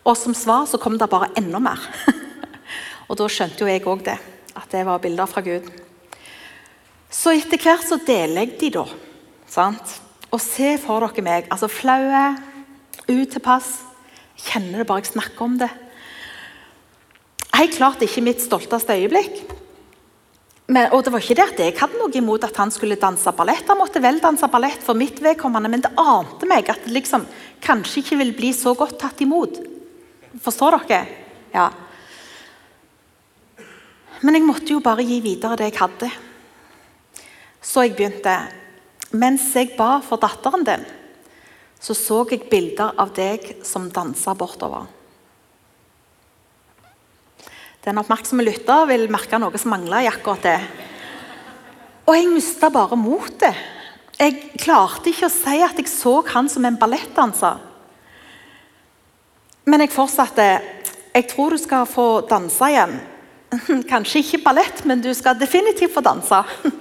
Og 0.04 0.16
som 0.16 0.36
svar 0.36 0.64
så 0.68 0.80
kom 0.80 0.96
det 1.00 1.10
bare 1.12 1.32
enda 1.36 1.60
mer. 1.60 1.80
og 3.08 3.18
da 3.20 3.28
skjønte 3.28 3.60
jo 3.60 3.68
jeg 3.68 3.84
òg 3.84 4.06
det. 4.06 4.16
At 4.56 4.72
det 4.72 4.86
var 4.88 5.02
bilder 5.04 5.28
fra 5.28 5.42
Gud. 5.44 5.68
Så 7.12 7.34
etter 7.36 7.60
hvert 7.60 7.84
så 7.84 8.00
deler 8.00 8.46
jeg 8.46 8.56
de, 8.62 8.70
da. 8.78 8.86
Sant? 9.52 9.98
Og 10.32 10.40
se 10.42 10.74
for 10.82 11.04
dere 11.04 11.24
meg. 11.24 11.50
altså 11.52 11.68
Flaue, 11.68 12.24
utilpass. 13.04 13.82
Kjenner 14.48 14.80
det 14.80 14.88
bare 14.88 15.04
jeg 15.04 15.12
snakker 15.12 15.44
om 15.44 15.58
det. 15.60 15.70
Helt 17.54 17.76
klart 17.76 18.02
ikke 18.02 18.24
mitt 18.24 18.42
stolteste 18.42 18.96
øyeblikk. 18.96 19.44
Men, 20.66 20.88
og 20.96 21.02
det 21.04 21.12
var 21.12 21.20
ikke 21.20 21.36
det 21.36 21.44
at 21.44 21.58
jeg 21.60 21.76
hadde 21.76 21.98
noe 22.00 22.16
imot 22.16 22.44
at 22.46 22.56
han 22.56 22.70
skulle 22.72 22.96
danse 23.00 23.32
ballett. 23.36 23.66
Han 23.68 23.78
måtte 23.82 24.00
vel 24.00 24.20
danse 24.22 24.48
ballett 24.48 24.80
for 24.84 24.96
mitt 24.96 25.20
vedkommende, 25.20 25.68
men 25.68 25.84
det 25.84 25.92
ante 26.00 26.48
meg 26.48 26.70
at 26.72 26.86
det 26.86 26.94
liksom 26.94 27.26
kanskje 27.64 28.00
ikke 28.00 28.18
ville 28.22 28.36
bli 28.36 28.52
så 28.56 28.72
godt 28.78 28.96
tatt 29.02 29.20
imot. 29.24 29.60
Forstår 30.44 30.78
dere? 30.88 31.02
Ja. 31.52 31.68
Men 34.24 34.38
jeg 34.38 34.48
måtte 34.48 34.72
jo 34.72 34.80
bare 34.80 35.04
gi 35.04 35.20
videre 35.20 35.60
det 35.60 35.68
jeg 35.68 35.80
hadde. 35.82 36.10
Så 37.60 37.84
jeg 37.84 37.96
begynte. 37.98 38.38
Mens 39.14 39.50
jeg 39.54 39.76
ba 39.76 39.98
for 40.02 40.18
datteren 40.18 40.64
din, 40.66 40.82
så 41.78 41.94
så 41.94 42.24
jeg 42.32 42.48
bilder 42.50 42.96
av 42.98 43.12
deg 43.14 43.60
som 43.62 43.90
dansa 43.92 44.32
bortover. 44.34 44.88
Den 47.84 48.00
oppmerksomme 48.00 48.44
lytter 48.46 48.86
vil 48.88 49.10
merke 49.12 49.36
noe 49.40 49.60
som 49.60 49.74
mangler 49.74 50.06
i 50.06 50.08
akkurat 50.08 50.46
det. 50.46 50.58
Og 52.08 52.16
jeg 52.16 52.30
mista 52.32 52.70
bare 52.72 52.96
motet. 52.96 53.58
Jeg 54.16 54.54
klarte 54.60 55.10
ikke 55.10 55.28
å 55.28 55.32
si 55.32 55.58
at 55.64 55.76
jeg 55.80 55.90
så 55.90 56.14
han 56.30 56.48
som 56.48 56.64
en 56.64 56.78
ballettdanser. 56.80 57.60
Men 59.68 59.84
jeg 59.84 59.92
fortsatte. 59.92 60.46
Jeg 61.14 61.28
tror 61.30 61.52
du 61.52 61.60
skal 61.60 61.84
få 61.88 62.06
danse 62.28 62.70
igjen. 62.72 62.96
Kanskje 63.92 64.22
ikke 64.22 64.42
ballett, 64.46 64.84
men 64.88 65.04
du 65.04 65.10
skal 65.16 65.36
definitivt 65.38 65.94
få 65.94 66.04
danse. 66.04 66.40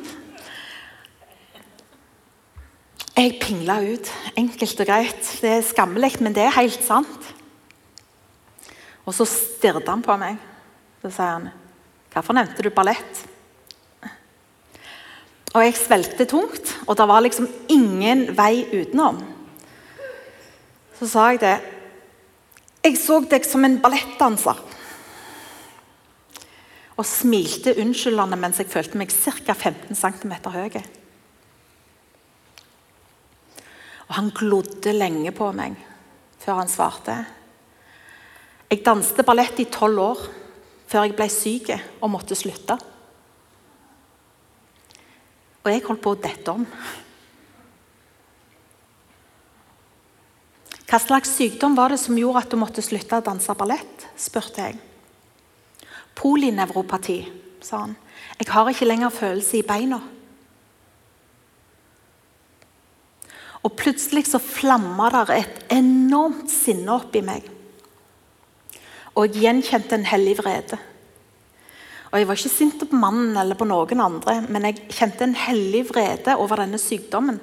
Jeg 3.14 3.36
pingla 3.38 3.76
ut, 3.86 4.08
enkelt 4.42 4.80
og 4.82 4.88
greit. 4.90 5.28
Det 5.38 5.52
er 5.60 5.68
skammelig, 5.68 6.16
men 6.26 6.34
det 6.34 6.48
er 6.48 6.56
helt 6.56 6.82
sant. 6.82 7.28
Og 9.06 9.14
så 9.14 9.28
stirret 9.30 9.86
han 9.86 10.02
på 10.02 10.16
meg. 10.18 10.40
Så 11.04 11.12
sier 11.12 11.34
han, 11.36 11.50
'Hvorfor 12.14 12.34
nevnte 12.34 12.64
du 12.64 12.70
ballett?' 12.70 13.28
Og 15.54 15.62
jeg 15.62 15.76
svelgte 15.76 16.26
tungt, 16.26 16.80
og 16.88 16.98
det 16.98 17.08
var 17.08 17.22
liksom 17.22 17.48
ingen 17.70 18.38
vei 18.38 18.64
utenom. 18.72 19.20
Så 20.98 21.10
sa 21.10 21.30
jeg 21.32 21.40
det. 21.42 21.60
'Jeg 22.84 22.98
så 22.98 23.20
deg 23.30 23.46
som 23.46 23.66
en 23.66 23.82
ballettdanser.' 23.82 24.62
Og 26.98 27.06
smilte 27.06 27.76
unnskyldende 27.76 28.38
mens 28.38 28.58
jeg 28.58 28.70
følte 28.70 28.98
meg 28.98 29.12
ca. 29.12 29.54
15 29.54 29.96
cm 29.96 30.32
høy. 30.52 30.84
Og 34.08 34.16
han 34.16 34.30
glodde 34.30 34.94
lenge 34.94 35.32
på 35.32 35.52
meg 35.52 35.76
før 36.40 36.54
han 36.54 36.68
svarte. 36.68 37.26
Jeg 38.70 38.86
danste 38.86 39.24
ballett 39.24 39.60
i 39.60 39.66
tolv 39.66 40.00
år 40.00 40.43
før 40.94 41.08
jeg 41.08 41.16
ble 41.18 41.26
syk 41.34 41.72
og 41.74 42.12
måtte 42.14 42.38
slutte. 42.38 42.78
Og 45.64 45.72
jeg 45.72 45.82
holdt 45.88 46.04
på 46.04 46.14
å 46.14 46.20
dette 46.22 46.54
om. 46.54 46.68
Hva 50.86 51.00
slags 51.02 51.32
sykdom 51.34 51.74
var 51.74 51.90
det 51.90 51.98
som 52.04 52.18
gjorde 52.20 52.44
at 52.44 52.52
du 52.54 52.60
måtte 52.62 52.84
slutte 52.86 53.18
å 53.18 53.26
danse 53.26 53.56
ballett? 53.58 54.06
spurte 54.20 54.68
jeg. 54.68 54.78
Polinevropati, 56.14 57.24
sa 57.66 57.88
han. 57.88 57.96
Jeg 58.38 58.52
har 58.54 58.70
ikke 58.70 58.86
lenger 58.86 59.16
følelse 59.16 59.58
i 59.58 59.66
beina. 59.66 59.98
Og 63.64 63.74
plutselig 63.80 64.28
så 64.30 64.44
flamma 64.44 65.10
det 65.16 65.40
et 65.40 65.60
enormt 65.80 66.52
sinne 66.54 66.94
opp 66.94 67.18
i 67.18 67.26
meg. 67.26 67.50
Og 69.14 69.28
jeg 69.28 69.44
gjenkjente 69.44 69.96
en 69.96 70.08
hellig 70.10 70.38
vrede. 70.40 70.80
Og 72.14 72.20
Jeg 72.20 72.28
var 72.28 72.38
ikke 72.38 72.50
sint 72.50 72.78
på 72.78 72.96
mannen 72.96 73.38
eller 73.38 73.58
på 73.58 73.66
noen 73.66 74.02
andre, 74.02 74.36
men 74.46 74.68
jeg 74.68 74.84
kjente 74.94 75.26
en 75.26 75.34
hellig 75.34 75.88
vrede 75.90 76.36
over 76.38 76.62
denne 76.62 76.78
sykdommen, 76.78 77.40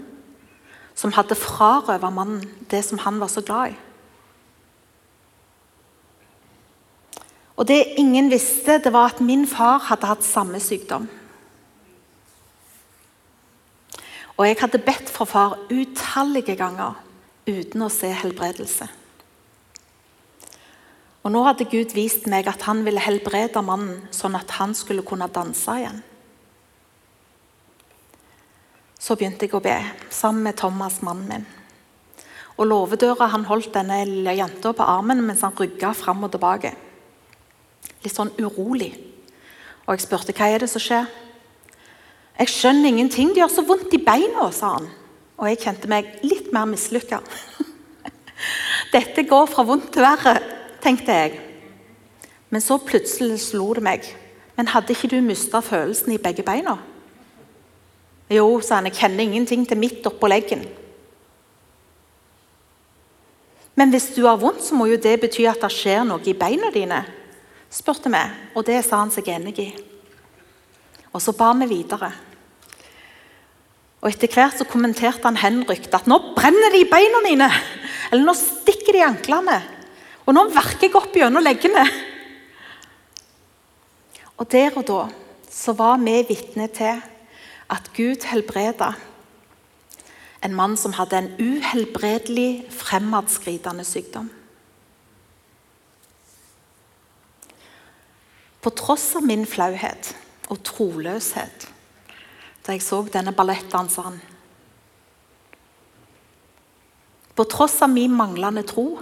som 0.94 1.10
hadde 1.16 1.34
frarøvet 1.34 2.14
mannen 2.14 2.44
det 2.70 2.84
som 2.86 3.00
han 3.02 3.18
var 3.18 3.32
så 3.32 3.42
glad 3.42 3.72
i. 3.72 3.78
Og 7.56 7.66
Det 7.66 7.98
ingen 7.98 8.30
visste, 8.30 8.78
det 8.78 8.92
var 8.92 9.10
at 9.10 9.20
min 9.20 9.46
far 9.46 9.82
hadde 9.90 10.06
hatt 10.06 10.24
samme 10.24 10.60
sykdom. 10.60 11.08
Og 14.38 14.46
jeg 14.46 14.56
hadde 14.60 14.78
bedt 14.78 15.10
for 15.12 15.28
far 15.28 15.58
utallige 15.68 16.54
ganger 16.56 16.94
uten 17.44 17.82
å 17.84 17.90
se 17.92 18.08
helbredelse. 18.08 18.86
Og 21.20 21.32
Nå 21.32 21.42
hadde 21.44 21.68
Gud 21.68 21.92
vist 21.92 22.24
meg 22.32 22.48
at 22.48 22.64
han 22.64 22.80
ville 22.86 23.02
helbrede 23.02 23.60
mannen, 23.64 24.06
sånn 24.14 24.38
at 24.38 24.56
han 24.56 24.72
skulle 24.76 25.04
kunne 25.06 25.28
danse 25.32 25.74
igjen. 25.76 26.00
Så 29.00 29.16
begynte 29.16 29.46
jeg 29.46 29.56
å 29.56 29.64
be, 29.64 29.76
sammen 30.12 30.46
med 30.48 30.56
Thomas, 30.60 31.00
mannen 31.04 31.28
min. 31.28 31.46
Og 32.60 32.68
låvedøra 32.68 33.30
han 33.32 33.46
holdt 33.48 33.72
denne 33.72 34.02
lille 34.08 34.36
jenta 34.36 34.72
på 34.76 34.84
armen 34.84 35.22
mens 35.24 35.44
han 35.44 35.56
rygga 35.56 35.94
fram 35.96 36.24
og 36.26 36.32
tilbake. 36.34 36.74
Litt 38.04 38.16
sånn 38.16 38.32
urolig. 38.40 38.92
Og 39.86 39.94
jeg 39.94 40.04
spurte 40.04 40.36
hva 40.36 40.48
er 40.52 40.64
det 40.64 40.68
som 40.72 40.84
skjer. 40.84 41.08
Jeg 42.40 42.52
skjønner 42.52 42.92
ingenting, 42.92 43.32
det 43.32 43.42
gjør 43.42 43.52
så 43.52 43.64
vondt 43.68 43.96
i 43.96 44.00
beina, 44.04 44.48
sa 44.52 44.74
han. 44.78 44.88
Og 45.40 45.48
jeg 45.48 45.60
kjente 45.64 45.88
meg 45.88 46.08
litt 46.24 46.48
mer 46.52 46.68
mislykka. 46.68 47.20
Dette 48.94 49.24
går 49.28 49.48
fra 49.48 49.64
vondt 49.68 49.90
til 49.96 50.04
verre 50.04 50.59
tenkte 50.82 51.14
jeg. 51.14 51.38
Men 52.50 52.62
så 52.64 52.78
plutselig 52.82 53.40
slo 53.44 53.72
det 53.76 53.84
meg. 53.86 54.06
Men 54.56 54.70
hadde 54.72 54.92
ikke 54.92 55.10
du 55.12 55.20
mista 55.24 55.62
følelsen 55.64 56.12
i 56.12 56.20
begge 56.20 56.44
beina? 56.44 56.76
Jo, 58.30 58.60
sa 58.62 58.78
han, 58.78 58.90
jeg 58.90 58.98
kjenner 58.98 59.24
ingenting 59.24 59.64
til 59.66 59.78
midt 59.80 60.06
oppå 60.06 60.28
leggen. 60.30 60.66
Men 63.78 63.94
hvis 63.94 64.10
du 64.14 64.24
har 64.26 64.38
vondt, 64.38 64.62
så 64.66 64.76
må 64.76 64.90
jo 64.90 64.98
det 65.00 65.16
bety 65.22 65.46
at 65.48 65.62
det 65.62 65.70
skjer 65.72 66.04
noe 66.06 66.22
i 66.28 66.36
beina 66.36 66.68
dine? 66.74 67.00
spurte 67.70 68.10
vi, 68.10 68.20
og 68.58 68.66
det 68.66 68.80
sa 68.82 68.98
han 68.98 69.12
seg 69.14 69.28
enig 69.30 69.54
i. 69.62 69.68
Og 71.14 71.22
så 71.22 71.32
ba 71.38 71.52
vi 71.62 71.68
videre. 71.70 72.10
Og 74.00 74.08
Etter 74.10 74.32
hvert 74.32 74.56
så 74.58 74.66
kommenterte 74.66 75.22
han 75.28 75.38
henrykt 75.38 75.94
at 75.94 76.08
'nå 76.08 76.34
brenner 76.34 76.72
det 76.72 76.80
i 76.82 76.90
beina 76.90 77.20
mine', 77.22 77.50
eller 78.10 78.24
'nå 78.24 78.34
stikker 78.34 78.92
det 78.92 79.00
i 79.00 79.08
anklene'. 79.08 79.60
Og 80.30 80.36
nå 80.36 80.44
verker 80.54 80.86
jeg 80.86 80.94
opp 80.94 81.16
gjennom 81.18 81.42
leggene. 81.42 81.82
Og 84.38 84.46
der 84.46 84.76
og 84.78 84.86
da 84.86 85.00
så 85.50 85.74
var 85.74 85.98
vi 85.98 86.20
vitne 86.28 86.68
til 86.70 87.00
at 87.74 87.90
Gud 87.96 88.22
helbreda 88.30 88.92
en 90.46 90.54
mann 90.54 90.76
som 90.78 90.94
hadde 90.94 91.18
en 91.18 91.32
uhelbredelig, 91.42 92.62
fremadskridende 92.70 93.84
sykdom. 93.84 94.30
På 98.62 98.70
tross 98.70 99.10
av 99.18 99.26
min 99.26 99.42
flauhet 99.50 100.14
og 100.46 100.62
troløshet 100.62 101.66
da 102.62 102.76
jeg 102.76 102.84
så 102.84 103.02
denne 103.08 103.32
ballettdanseren 103.34 104.20
På 107.34 107.46
tross 107.48 107.78
av 107.82 107.88
min 107.88 108.12
manglende 108.12 108.62
tro 108.68 109.00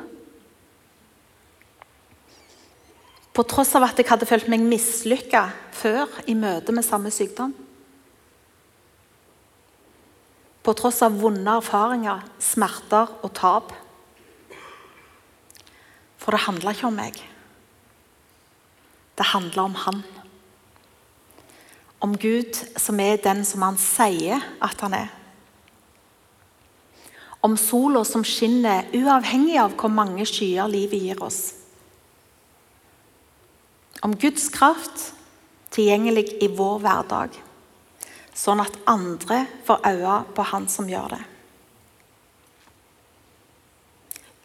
På 3.39 3.45
tross 3.47 3.71
av 3.79 3.85
at 3.87 4.01
jeg 4.01 4.09
hadde 4.09 4.27
følt 4.27 4.49
meg 4.51 4.65
mislykka 4.67 5.45
før 5.79 6.11
i 6.27 6.35
møte 6.35 6.73
med 6.75 6.83
samme 6.83 7.13
sykdom. 7.15 7.53
På 10.67 10.73
tross 10.75 10.99
av 11.07 11.15
vonde 11.21 11.53
erfaringer, 11.61 12.25
smerter 12.43 13.13
og 13.23 13.31
tap. 13.39 13.71
For 16.19 16.35
det 16.35 16.41
handla 16.49 16.73
ikke 16.75 16.89
om 16.89 16.99
meg. 16.99 17.21
Det 19.15 19.29
handla 19.31 19.69
om 19.69 19.79
Han. 19.85 20.03
Om 22.03 22.19
Gud 22.19 22.59
som 22.75 22.99
er 22.99 23.23
den 23.23 23.45
som 23.47 23.63
Han 23.63 23.79
sier 23.79 24.43
at 24.59 24.83
Han 24.83 24.99
er. 24.99 25.15
Om 27.47 27.55
sola 27.55 28.03
som 28.03 28.27
skinner 28.27 28.91
uavhengig 28.91 29.61
av 29.63 29.79
hvor 29.79 29.95
mange 29.95 30.27
skyer 30.27 30.67
livet 30.75 31.07
gir 31.07 31.23
oss 31.23 31.58
om 34.03 34.15
Guds 34.17 34.49
kraft 34.55 35.13
tilgjengelig 35.75 36.39
i 36.43 36.49
vår 36.55 36.79
hverdag, 36.85 37.35
sånn 38.37 38.63
at 38.63 38.77
andre 38.89 39.45
får 39.67 39.83
øye 39.89 40.17
på 40.35 40.47
Han 40.53 40.69
som 40.71 40.89
gjør 40.91 41.17
det. 41.17 41.25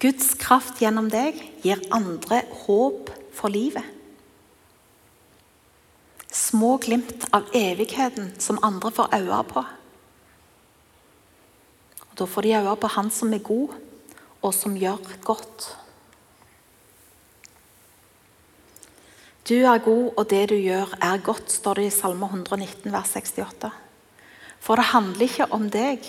Guds 0.03 0.33
kraft 0.35 0.81
gjennom 0.83 1.07
deg 1.07 1.37
gir 1.63 1.79
andre 1.95 2.41
håp 2.65 3.11
for 3.33 3.53
livet. 3.53 3.85
Små 6.33 6.75
glimt 6.81 7.27
av 7.31 7.47
evigheten 7.55 8.33
som 8.41 8.59
andre 8.65 8.91
får 8.91 9.13
øye 9.15 9.39
på. 9.47 9.63
Og 12.09 12.17
da 12.19 12.27
får 12.27 12.45
de 12.45 12.57
øye 12.57 12.75
på 12.81 12.91
Han 12.97 13.13
som 13.13 13.31
er 13.33 13.45
god, 13.45 13.77
og 14.43 14.51
som 14.53 14.75
gjør 14.77 14.99
godt. 15.23 15.69
Du 19.43 19.57
er 19.59 19.77
god, 19.83 20.13
og 20.15 20.29
det 20.31 20.45
du 20.49 20.55
gjør, 20.55 20.93
er 21.03 21.19
godt, 21.19 21.51
står 21.51 21.81
det 21.81 21.89
i 21.89 21.91
Salme 21.91 22.29
119, 22.31 22.87
vers 22.93 23.09
68. 23.11 23.71
For 24.63 24.79
det 24.79 24.85
handler 24.93 25.25
ikke 25.25 25.47
om 25.51 25.65
deg, 25.67 26.05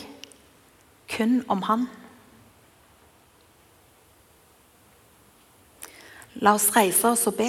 kun 1.11 1.40
om 1.51 1.64
Han. 1.66 1.88
La 6.38 6.53
oss 6.55 6.68
reise 6.77 7.11
oss 7.11 7.25
og 7.27 7.35
be. 7.40 7.49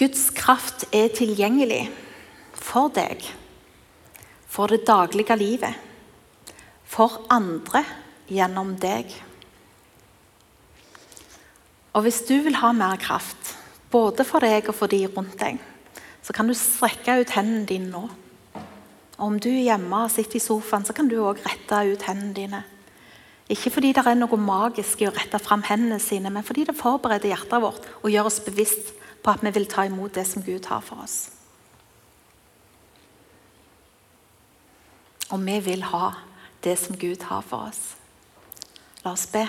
Guds 0.00 0.24
kraft 0.34 0.88
er 0.96 1.12
tilgjengelig 1.14 1.84
for 2.56 2.90
deg, 2.98 3.22
for 4.50 4.74
det 4.74 4.82
daglige 4.88 5.38
livet 5.38 5.89
for 6.90 7.20
andre 7.30 7.84
gjennom 8.30 8.74
deg. 8.82 9.12
Og 11.94 12.06
hvis 12.06 12.22
du 12.26 12.36
vil 12.44 12.58
ha 12.60 12.72
mer 12.74 12.98
kraft, 13.02 13.54
både 13.90 14.26
for 14.26 14.42
deg 14.42 14.68
og 14.70 14.76
for 14.78 14.90
de 14.90 15.04
rundt 15.10 15.38
deg, 15.40 15.58
så 16.22 16.34
kan 16.34 16.46
du 16.46 16.54
strekke 16.54 17.20
ut 17.22 17.32
hendene 17.34 17.66
dine 17.66 17.90
nå. 17.90 18.04
Og 19.20 19.24
om 19.26 19.38
du 19.42 19.50
er 19.50 19.72
hjemme 19.72 20.04
og 20.04 20.12
sitter 20.12 20.38
i 20.38 20.42
sofaen, 20.42 20.86
så 20.86 20.94
kan 20.96 21.08
du 21.10 21.18
òg 21.20 21.42
rette 21.44 21.80
ut 21.90 22.06
hendene 22.06 22.36
dine. 22.36 22.62
Ikke 23.50 23.72
fordi 23.74 23.90
det 23.96 24.04
er 24.06 24.14
noe 24.14 24.38
magisk 24.38 25.02
i 25.02 25.08
å 25.08 25.14
rette 25.14 25.40
fram 25.42 25.64
hendene 25.66 25.98
sine, 26.02 26.30
men 26.30 26.46
fordi 26.46 26.68
det 26.68 26.78
forbereder 26.78 27.32
hjertet 27.32 27.62
vårt 27.62 27.88
og 28.00 28.10
gjør 28.12 28.30
oss 28.30 28.38
bevisst 28.46 28.94
på 29.20 29.32
at 29.32 29.42
vi 29.44 29.52
vil 29.56 29.66
ta 29.68 29.84
imot 29.88 30.14
det 30.14 30.24
som 30.28 30.44
Gud 30.46 30.70
har 30.70 30.84
for 30.86 31.02
oss. 31.02 31.18
Og 35.34 35.42
vi 35.42 35.58
vil 35.66 35.82
ha 35.90 36.29
det 36.64 36.76
som 36.78 36.96
Gud 36.96 37.22
har 37.28 37.42
for 37.42 37.70
oss. 37.70 37.96
La 39.04 39.12
oss 39.12 39.26
be. 39.32 39.46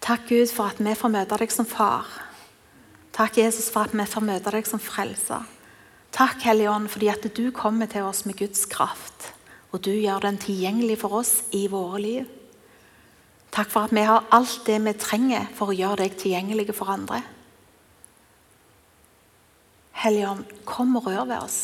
Takk, 0.00 0.28
Gud, 0.28 0.50
for 0.50 0.70
at 0.70 0.80
vi 0.82 0.94
får 0.96 1.12
møte 1.12 1.38
deg 1.38 1.52
som 1.54 1.66
far. 1.68 2.08
Takk, 3.14 3.36
Jesus, 3.38 3.68
for 3.70 3.86
at 3.86 3.94
vi 3.94 4.06
får 4.08 4.24
møte 4.26 4.52
deg 4.54 4.66
som 4.66 4.82
frelser. 4.82 5.46
Takk, 6.10 6.40
Hellige 6.42 6.70
Ånd, 6.70 6.88
fordi 6.90 7.10
at 7.12 7.26
du 7.36 7.50
kommer 7.54 7.90
til 7.90 8.06
oss 8.06 8.24
med 8.26 8.38
Guds 8.38 8.64
kraft, 8.70 9.32
og 9.70 9.82
du 9.86 9.92
gjør 9.92 10.24
den 10.24 10.38
tilgjengelig 10.42 10.98
for 11.02 11.20
oss 11.20 11.34
i 11.54 11.66
våre 11.70 12.00
liv. 12.02 12.30
Takk 13.50 13.70
for 13.70 13.86
at 13.86 13.94
vi 13.94 14.06
har 14.06 14.26
alt 14.34 14.62
det 14.66 14.78
vi 14.82 14.94
trenger 14.98 15.50
for 15.58 15.70
å 15.70 15.76
gjøre 15.76 16.04
deg 16.04 16.16
tilgjengelig 16.18 16.70
for 16.74 16.90
andre. 16.90 17.20
Hellige 20.00 20.30
Ånd, 20.30 20.56
kom 20.64 20.96
og 20.96 21.10
rør 21.10 21.26
ved 21.28 21.38
oss. 21.42 21.60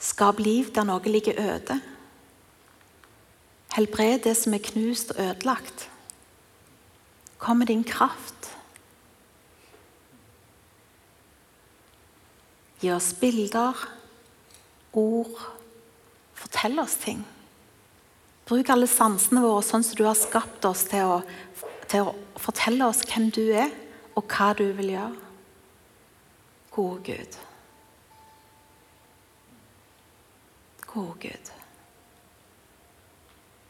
Skap 0.00 0.40
liv 0.40 0.70
der 0.74 0.86
noe 0.88 1.12
ligger 1.12 1.36
øde. 1.36 1.76
Helbred 3.76 4.24
det 4.24 4.34
som 4.36 4.54
er 4.56 4.64
knust 4.64 5.12
og 5.12 5.20
ødelagt. 5.22 5.90
Kom 7.38 7.60
med 7.60 7.70
din 7.70 7.84
kraft. 7.84 8.48
Gi 12.80 12.90
oss 12.92 13.12
bilder, 13.20 13.76
ord. 14.92 15.36
Fortell 16.34 16.80
oss 16.80 16.96
ting. 17.02 17.20
Bruk 18.48 18.72
alle 18.72 18.88
sansene 18.88 19.44
våre 19.44 19.60
sånn 19.62 19.84
som 19.84 20.00
du 20.00 20.06
har 20.08 20.16
skapt 20.18 20.64
oss 20.64 20.86
til 20.88 21.04
å, 21.04 21.20
til 21.92 22.08
å 22.08 22.14
fortelle 22.40 22.88
oss 22.88 23.04
hvem 23.04 23.28
du 23.36 23.44
er, 23.52 23.68
og 24.16 24.24
hva 24.32 24.50
du 24.56 24.64
vil 24.80 24.96
gjøre. 24.96 25.28
Gode 26.74 27.04
Gud. 27.06 27.40
Gode 30.90 31.14
Gud. 31.20 31.50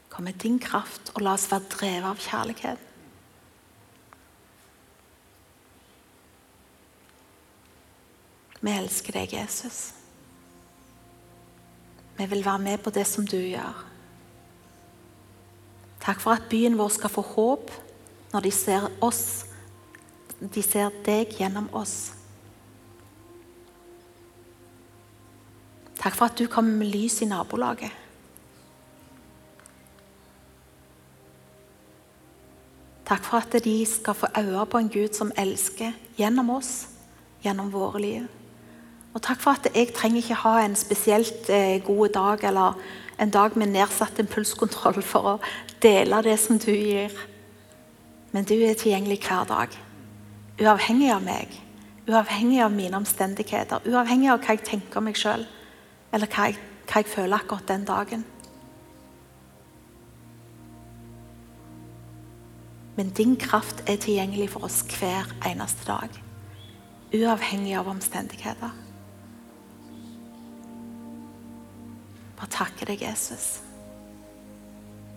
Kom 0.08 0.24
med 0.24 0.40
din 0.42 0.58
kraft, 0.58 1.12
og 1.14 1.22
la 1.22 1.34
oss 1.36 1.50
være 1.50 1.68
drevet 1.70 2.08
av 2.08 2.22
kjærlighet. 2.24 2.86
Vi 8.60 8.72
elsker 8.76 9.16
deg, 9.16 9.32
Jesus. 9.32 9.78
Vi 12.18 12.26
vil 12.28 12.44
være 12.44 12.60
med 12.60 12.82
på 12.84 12.92
det 12.92 13.06
som 13.08 13.24
du 13.24 13.38
gjør. 13.38 13.86
Takk 16.00 16.20
for 16.20 16.36
at 16.36 16.48
byen 16.50 16.76
vår 16.76 16.92
skal 16.96 17.12
få 17.12 17.24
håp 17.24 17.72
når 18.32 18.44
de 18.44 18.52
ser 18.52 18.88
oss. 19.04 19.46
De 20.40 20.62
ser 20.64 20.92
deg 21.04 21.32
gjennom 21.36 21.68
oss. 21.76 22.19
Takk 26.00 26.16
for 26.16 26.30
at 26.30 26.38
du 26.38 26.46
kommer 26.48 26.78
med 26.80 26.88
lys 26.94 27.20
i 27.20 27.28
nabolaget. 27.28 27.92
Takk 33.10 33.24
for 33.26 33.42
at 33.42 33.64
de 33.64 33.74
skal 33.86 34.14
få 34.14 34.30
øye 34.38 34.66
på 34.70 34.78
en 34.78 34.88
Gud 34.88 35.16
som 35.18 35.32
elsker 35.36 35.92
gjennom 36.16 36.50
oss, 36.54 36.88
gjennom 37.42 37.72
våre 37.72 38.00
liv. 38.00 38.28
Og 39.14 39.20
takk 39.22 39.42
for 39.42 39.58
at 39.58 39.66
jeg 39.74 39.92
trenger 39.92 40.22
ikke 40.22 40.40
ha 40.44 40.54
en 40.62 40.76
spesielt 40.78 41.50
eh, 41.50 41.82
god 41.84 42.08
dag 42.14 42.44
eller 42.48 42.78
en 43.18 43.30
dag 43.30 43.56
med 43.58 43.74
nedsatt 43.74 44.22
impulskontroll 44.22 45.02
for 45.02 45.34
å 45.34 45.38
dele 45.82 46.22
det 46.22 46.38
som 46.40 46.58
du 46.58 46.70
gir. 46.70 47.12
Men 48.30 48.46
du 48.46 48.54
er 48.54 48.78
tilgjengelig 48.78 49.18
hver 49.26 49.48
dag. 49.50 49.74
Uavhengig 50.60 51.10
av 51.12 51.24
meg, 51.26 51.50
uavhengig 52.08 52.62
av 52.62 52.72
mine 52.72 52.96
omstendigheter, 52.96 53.82
uavhengig 53.90 54.30
av 54.30 54.44
hva 54.44 54.54
jeg 54.54 54.68
tenker 54.70 55.02
om 55.02 55.10
meg 55.10 55.18
sjøl 55.18 55.48
eller 56.12 56.30
hva 56.30 56.50
jeg, 56.50 56.58
hva 56.90 57.02
jeg 57.02 57.10
føler 57.10 57.38
akkurat 57.38 57.68
den 57.68 57.86
dagen. 57.88 58.24
Men 62.96 63.10
din 63.16 63.36
kraft 63.36 63.84
er 63.86 63.96
tilgjengelig 63.96 64.50
for 64.50 64.66
oss 64.66 64.82
hver 64.98 65.30
eneste 65.46 65.86
dag. 65.86 66.20
Uavhengig 67.14 67.78
av 67.78 67.88
omstendigheter. 67.88 68.74
Bare 72.36 72.52
takke 72.52 72.86
deg, 72.90 73.02
Jesus. 73.02 73.60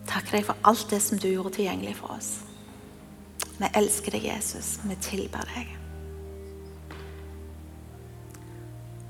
Takke 0.07 0.37
deg 0.37 0.47
for 0.47 0.59
alt 0.63 0.87
det 0.91 1.01
som 1.03 1.19
du 1.19 1.27
gjorde 1.27 1.57
tilgjengelig 1.57 1.97
for 1.99 2.15
oss. 2.15 2.33
Vi 3.59 3.69
elsker 3.75 4.15
deg, 4.15 4.31
Jesus. 4.31 4.77
Vi 4.83 4.95
tilber 5.03 5.47
deg. 5.55 5.82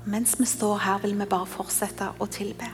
Mens 0.04 0.34
vi 0.40 0.44
står 0.44 0.78
her, 0.84 0.98
vil 1.00 1.14
vi 1.16 1.24
bare 1.24 1.48
fortsette 1.48 2.10
å 2.20 2.26
tilbe. 2.28 2.68